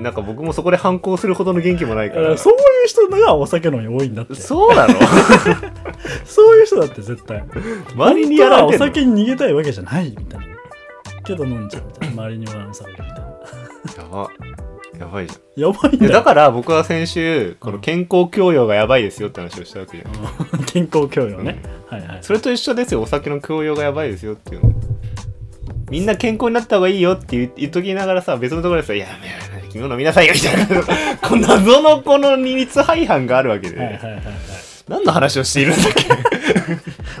[0.00, 2.20] なんか僕もそこで反抗するほどの元気もないから。
[2.22, 4.36] だからそういう人がお酒飲み多いんだって。
[4.36, 4.94] そうなの？
[6.24, 7.42] そういう人だって絶対。
[7.96, 10.46] 周りにやらお酒に逃げたいわけじゃないみたいな。
[11.24, 12.22] けど飲んじゃうみたいな。
[12.22, 13.24] 周りに笑わされるみたいな。
[13.24, 14.28] やば
[14.98, 15.72] やばいじゃん。
[15.72, 20.12] やばいんだだから僕は先週この健康教養がやばいですよって話をしたわけじゃん。
[20.14, 20.64] うん。
[20.66, 24.72] 健康教養ね、はいはいそれと一緒ですよお酒の教養がやばいですよっていうの。
[25.90, 30.82] みんな健康になった方がいいよって言言っときながらさ別のところでさ「いやめやめ君も飲みなさいよ」みたいな
[31.22, 34.24] この謎のこの二律背反があるわけで、はいはいはいはい。
[34.88, 36.04] 何の話をしているんだっけ。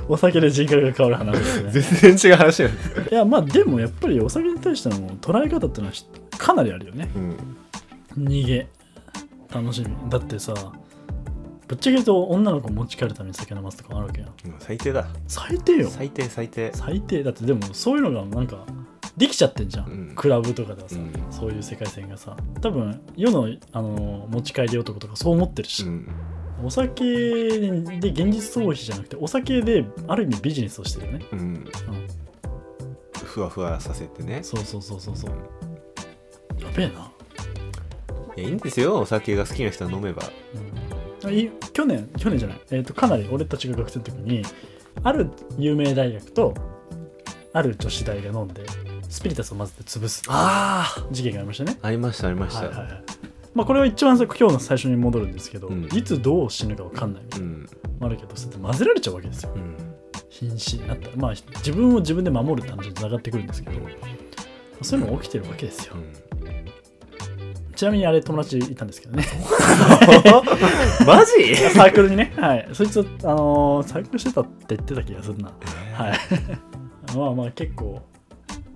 [0.08, 5.92] お酒で人格が変わる話ですね全然違う話なんですよ、いやまあでもやっぱりお酒に対しての捉え方っていうのは
[6.36, 7.08] かなりあるよね。
[7.14, 7.56] うん、
[8.18, 8.68] 逃げ
[9.52, 10.10] 楽しみ。
[10.10, 10.54] だってさ
[11.66, 14.32] ぶっちゃけ言うと女の子持ち帰るために酒飲ますとかあるわけやん。
[14.58, 15.06] 最低だ。
[15.26, 15.88] 最低よ。
[15.88, 16.72] 最低最低。
[16.74, 17.22] 最低。
[17.22, 18.66] だってでもそういうのがなんか
[19.16, 20.12] できちゃってんじゃん、うん。
[20.14, 21.12] クラブとかではさ、うん。
[21.30, 22.36] そういう世界線がさ。
[22.60, 26.08] 多分世のあの持ち帰り男とかそう思ってるし、うん。
[26.62, 27.68] お酒で
[28.10, 31.38] 現実逃避じゃなくてお酒である意味ビジネスをしてるよね、うん。
[31.40, 31.64] うん、
[33.22, 34.40] ふわふわさせてね。
[34.42, 35.30] そうそうそうそうそう。
[36.62, 37.10] やべえな、
[38.36, 39.00] いやいいんですよ。
[39.00, 40.22] お酒が好きな人は飲めば。
[41.24, 44.42] うん、い去年去年じゃない、えー、とかなり俺たちが学生の時に
[45.02, 46.54] ある有名大学と
[47.52, 48.62] ある女子大が飲んで
[49.08, 51.78] スピリタスを混ぜて潰すあ事件がありましたね。
[51.82, 53.04] あありましたありました、はいはいはい。
[53.54, 55.84] まあこれは一番今日の最初に戻るんですけど、うん。
[55.94, 57.46] いつどう死ぬか分かんないみたいな。
[57.46, 57.68] うん。
[58.00, 59.52] あるけどそうやって混ぜられちゃうわけですよ。
[59.54, 59.76] うん。
[60.28, 61.16] 瀕死になったら。
[61.16, 63.76] まあ自分を自分で守るって話につながってくるんですけど
[64.82, 65.94] そういうのが起きてるわけですよ
[67.74, 69.24] ちなみにあれ友達いたんですけどね。
[71.06, 71.56] マジ？
[71.56, 72.32] サークルにね。
[72.36, 72.68] はい。
[72.72, 75.52] そいつあのーサークルしてたって言ってた気がするな。
[75.94, 76.18] はい。
[77.16, 78.00] まあまあ結構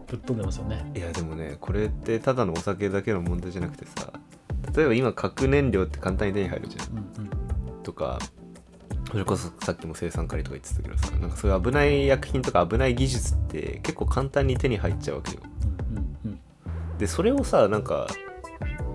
[0.07, 0.91] ぶっ飛んでますよね。
[0.97, 4.13] いやでもねこれってただのお酒だけの問題じゃなくてさ
[4.75, 6.89] 例えば今核燃料って簡単に手に入るじゃん。
[6.93, 7.01] うんう
[7.81, 7.83] ん。
[7.83, 8.19] とか
[9.11, 15.39] それこそさっきも生産カリとか言ってたけどさなんかそういう危ない薬品とか危ない技術って結構簡単に手に入っちゃうわけよ。
[16.25, 16.41] うんうん。
[16.99, 18.07] でそれをさなんか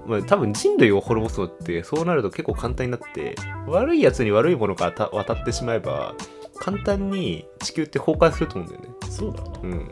[0.05, 3.35] まあ、多分人類を滅ぼそうってそうなると結構簡単になって
[3.67, 6.15] 悪いやつに悪いものが渡ってしまえば
[6.59, 8.95] 簡単に地球って崩壊すると思うんだよね。
[9.01, 9.91] うんそうだよな、うん、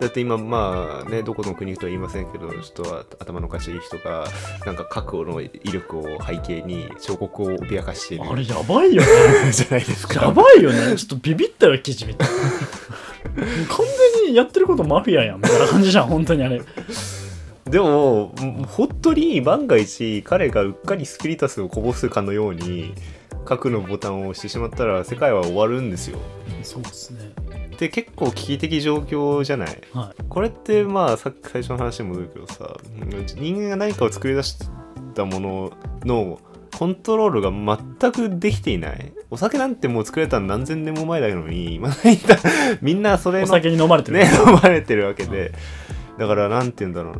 [0.00, 4.24] だって今まあねどこの国とは言いませんけどちょっと頭のおかしい人が
[4.64, 8.24] なんか核の威力を背景に彫刻を脅かしている。
[8.30, 9.08] あれやばいよね。
[9.52, 10.24] じゃないですか。
[10.24, 10.96] やばいよね。
[10.96, 12.24] ちょっとビビったよ記事見て。
[12.24, 13.86] 完
[14.22, 15.36] 全にやってることマフィアやん。
[15.36, 16.62] みたいな感じじゃん本当にあれ
[17.72, 18.34] でも
[18.68, 22.92] 本当に万が一彼がうっかりスピリタスをこぼすかのように
[23.46, 26.18] 核のボタンを押してしまったら世界は終わるんですよ。
[26.62, 27.32] そうですね。
[27.78, 29.82] で結構危機的状況じゃない？
[29.94, 30.22] はい。
[30.28, 32.76] これってまあさっき最初の話に戻るけどさ
[33.36, 34.58] 人間が何かを作り出し
[35.14, 35.72] たもの
[36.04, 36.40] の
[36.76, 39.14] コントロールが全くできていない。
[39.30, 41.88] お酒なんてもう作られたの何千年も前だのに今
[42.82, 45.52] みんなそれのお酒に飲まれてる、ね飲まれてるわけで
[46.22, 47.16] だからなんて言うんだろう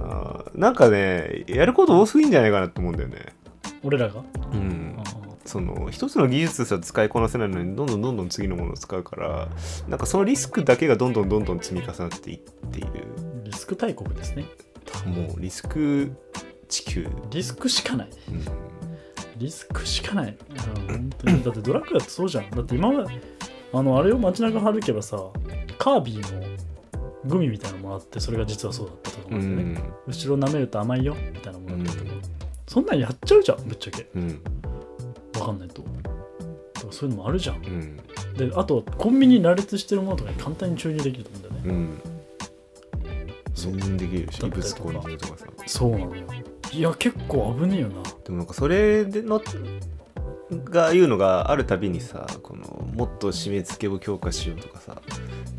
[0.55, 0.69] な。
[0.69, 3.35] なんかねやること多すぎんじゃないかなと思うんだよね。
[3.83, 4.23] 俺らが？
[4.53, 4.97] うん。
[4.97, 5.03] あ
[5.45, 9.49] その一つの技術さ使いこなせないのにどんどんどんどん次のものを使うから
[9.88, 12.88] なんかそのリスクだけがどんどんどんどん積み重なっていっている。
[13.43, 14.45] ーリスク大国ですね。
[15.05, 16.12] もうリスク
[16.69, 18.09] 地球、リスクしかない。
[18.29, 18.45] うん。
[19.37, 20.37] リスクしかない。
[20.49, 21.43] うん本当に。
[21.43, 22.51] だってドラッグだってそうじゃん。
[22.51, 23.21] だって今まで
[23.73, 25.17] あのあれを街中歩けばさ
[25.79, 26.52] カービィの
[27.25, 29.95] グミみたいなのもらってそれが実はそうだったと思うんですよね、ん。
[30.07, 32.17] 後ろ舐めると甘いよみたいなものだったとか、う。
[32.17, 32.23] ん。
[32.67, 34.09] そんなんやっちゃうじゃんぶっちゃけ。
[34.15, 34.43] うん。
[35.39, 35.85] わかんないと。
[36.91, 37.57] そういうのもあるじゃん。
[37.57, 37.97] うん。
[38.37, 42.01] であとコンビニに羅列してるものとかに簡単に注入できると思うんだよね、うん。
[43.55, 43.73] そう。
[43.77, 45.47] できるし異だったりとか物混入とかさ。
[45.67, 46.25] そうなのよ。
[46.73, 48.03] いや結構危ねえよな。
[48.25, 49.41] でもなんかそれでの
[50.65, 55.01] が言うのがあるたびにさこのもっと締め付けを強化しようとかさ、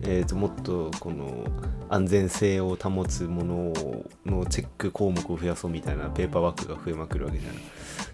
[0.04, 1.46] えー、ともっとこの
[1.90, 3.74] 安全性を保つもの
[4.26, 7.54] のチェック項目を増やそうみたいなペーパーワークが増えまくるわけじゃん。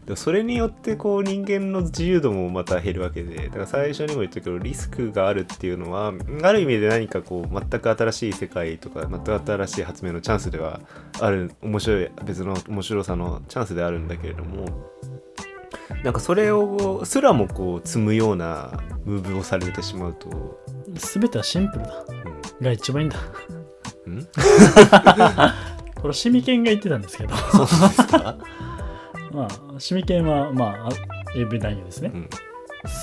[0.06, 10.80] でそれによってこう人間の自由度もまた減るわけでだから最初にも言ったけどリスクがあるっていうのはある意味で何かこう全く新しい世界とか全く新しい発明のチャンスでは
[11.20, 14.65] ある面白い別の面白さのチャンスであるんだけれども
[16.04, 20.60] なんかそれをすらもこう積むようなムーブをされてしまうと、
[20.93, 22.06] 全てはシンプルだ。
[22.62, 23.17] が一番いいんだ。
[24.06, 24.28] うん、ん
[26.02, 27.36] これシミケンが言ってたんですけど。
[27.36, 28.38] そうですか、
[29.32, 30.89] まあシミケンはまあ
[31.36, 32.12] AV 男優ですね。
[32.13, 32.30] うん。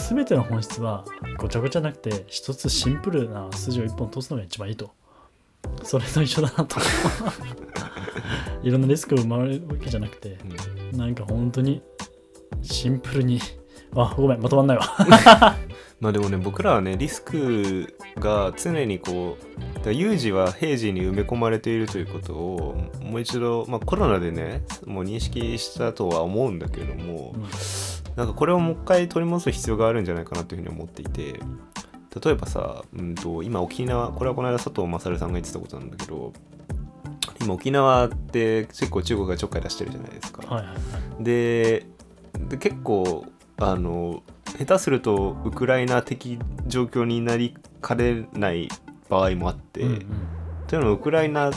[0.08, 1.04] 全ての本質は
[1.36, 4.90] ごちゃごちゃなくて一つシンプルな筋を一本通すのが一番いいと。
[5.82, 6.76] それと一緒だなと。
[8.62, 10.38] いろんなリスクを生まれるわけじゃなくて
[10.92, 11.82] なんか本当に
[12.66, 13.40] シンプルに。
[13.94, 14.84] あごめんまとまんないわ。
[15.98, 19.38] まあでもね僕らはねリスクが常にこ
[19.86, 27.42] う有事は平時に埋め込まれているということをもう一度、まあ、コロナでねもう認識したとは思うんだけれども、うん。
[28.16, 31.40] なんかこれをもう一回取り戻す必要があるんじゃないかなというふうに思っていて
[32.24, 36.32] 例えばさ、うん、と今沖縄これはこの間佐藤勝さんが言ってたことなんだけど
[37.42, 40.42] 今沖縄って結構中国がちょっかい出してるじゃないですか。
[40.46, 40.78] はいはいは
[41.20, 41.24] い。
[41.24, 41.86] で
[42.48, 43.26] で結構
[43.58, 44.22] あの
[44.58, 48.68] 下手するとウクライナ的状況になりかねない
[49.08, 50.06] 場合もあって、うんうん
[50.66, 51.52] というのもウクライナ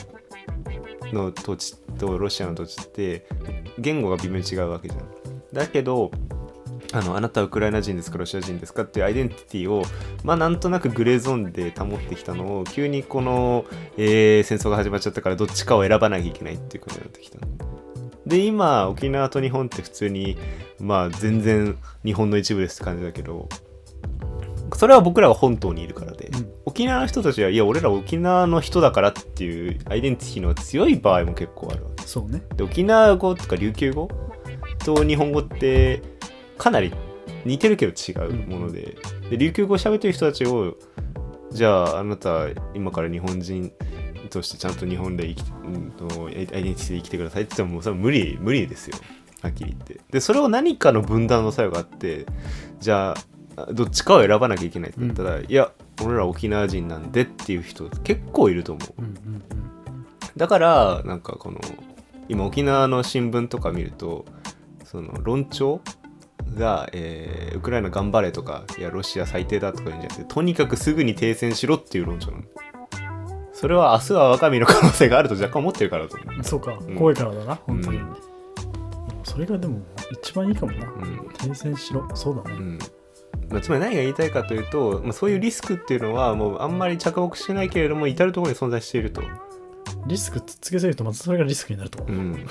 [1.11, 3.25] の土地とロシアの土地って
[3.79, 5.03] 言語が微妙に違うわけじゃん。
[5.51, 6.11] だけど
[6.91, 9.83] あのあなたはウクライナ人ですかロシア人ですかっていうアイデンティティを
[10.23, 13.65] まあなんとなくグレーゾーンで保ってきたのを急にこの、
[13.97, 17.68] えー戦争が始まっちゃったからどっちかを選ばなきゃいけないっていうことになってきたの。
[18.29, 20.37] で今沖縄と日本って普通に
[20.79, 23.49] まあ全然日本の一部ですって感じだけど
[24.75, 26.53] それは僕らが本島にいるからで、うん。
[26.65, 32.03] 沖縄の人たちはいや俺ら沖縄の人だからっていうアイデンティティの強い場合も結構あるわけ。
[32.03, 32.43] そうね。
[32.55, 34.07] で沖縄語とか琉球語
[34.85, 36.03] と日本語って
[36.57, 36.93] かなり
[37.45, 38.95] 似てるけど違うもので,、
[39.29, 40.77] で琉球語を喋ってる人たちを
[41.51, 43.71] じゃああなた今から日本人
[44.29, 48.97] としてちゃんと日本で生きて、うん、とアイデンティティで生きてくださいって言ってももうそれは無理無理ですよ。
[49.41, 49.99] はっきり言って。
[50.11, 52.25] でそれを何かの分断の作用があって
[52.79, 53.15] じゃ
[53.57, 55.71] あどっちかを選ばなきゃいけないって言ったら、いや
[56.03, 59.01] 俺ら沖縄人なんでっていう人結構いると思う。
[59.01, 59.43] うんうん。
[60.37, 61.59] だからなんかこの
[62.29, 64.25] 今沖縄の新聞とか見ると
[64.85, 65.81] その論調
[66.55, 72.43] が、えーウクライナ頑張れとかいやロシア最低だとか言うんじゃなくてとにかくすぐに停戦しろっていう論調なの
[73.59, 76.35] それは明日は若見の可能性があると若干思ってるからだと思う。
[76.37, 76.95] うんそうかん。
[76.95, 78.15] 怖いからだな本当に、うん。
[79.25, 79.81] それがでも
[80.13, 82.07] 一番いいかもな、うん停戦しろ。
[82.15, 82.79] そうだね、うん。
[83.49, 89.23] まあ、つまり何が言いたいかというと、まあ、そういうリスクっていうのはもうあんまり着目してないけれども至る所に存在していると、
[90.07, 92.47] リスクつっつけすぎるとまたそれがリスクになると、うん、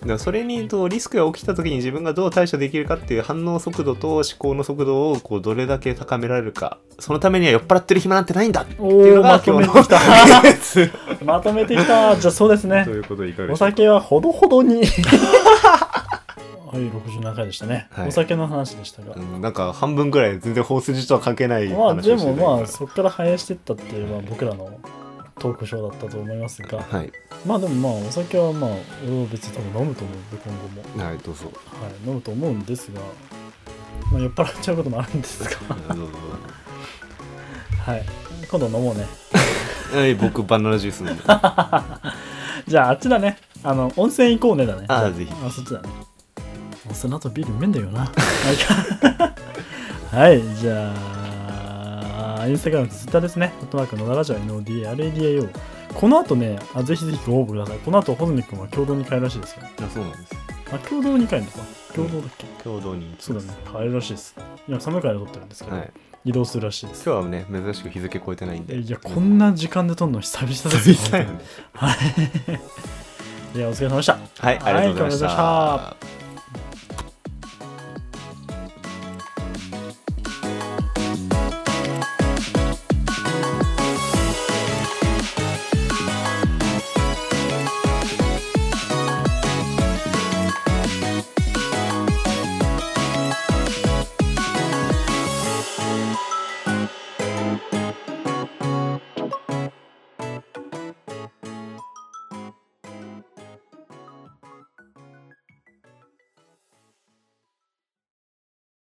[0.00, 8.62] だからそれにとリスクが起きた時に自分がどう対処できるかっていう反応速度と思考の速度をこうどれだけ高められるかそのためには酔っ払ってる暇なんてないんだ。
[8.62, 10.88] っておいうのおまとが今日のめてき
[11.18, 11.24] た。
[11.24, 12.16] まとめてきた。
[12.16, 12.84] じゃあそうですね。
[12.88, 14.84] いうことでいかがおでしょう酒はほどほどに。
[16.70, 18.08] はい67回でしたね、はい。
[18.08, 24.78] お酒の話でしたが、うん、なんか半分ぐらい全然本筋とは関係ないまあ話でをしてた今もまあそこから生やしていったっていうのは僕らの
[25.40, 27.10] トークショーだったと思いますがはい、
[27.46, 28.70] まあでもまあお酒はまあ
[29.02, 31.04] 俺は別に多分飲むと思うんで今後も。
[31.04, 31.46] はい、どうぞ。
[31.46, 31.50] は
[31.88, 33.00] い飲むと思うんですが
[34.12, 35.50] まあ酔っ払っちゃうこともあるんですが。
[35.94, 36.12] どうぞ。
[37.86, 38.04] はい。
[38.50, 39.06] 今度飲もうね。
[39.92, 41.22] はい僕バナナジュース飲んで
[42.68, 43.38] じゃああっちだね。
[43.64, 44.84] あの温泉行こうねだね。
[44.88, 45.32] あーぜひ。
[45.44, 45.88] あそっちだね。
[46.86, 48.10] 温泉の後ビールうめんだよな。
[50.12, 51.19] はいじゃあ
[52.48, 53.52] インスタグラムとツイッターですね。
[53.60, 55.48] ホットマークのラジオ NODRADIO。
[55.94, 57.78] この後ねあ、ぜひぜひご応募ください。
[57.78, 59.62] この後、ホズミ君は共同に帰るらしいですよ。
[59.64, 60.34] あそうなんです
[60.72, 61.58] あ、共同に帰るのか
[61.94, 63.52] 共同だっけ、共同にそうだね。
[63.66, 64.36] 帰るらしいです。
[64.68, 65.90] 今、寒いから撮ってるんですけど、はい
[66.22, 67.02] 移動するらしいです。
[67.08, 70.58] 今日はね珍しく日付超えてないんでいや、こんな時間で撮るの久々で
[70.94, 71.18] すよ。
[71.18, 71.28] ね
[71.72, 71.94] は
[73.54, 73.56] い。
[73.56, 74.18] いや、お疲れ様でした。
[74.38, 76.19] はいありがとうございましはい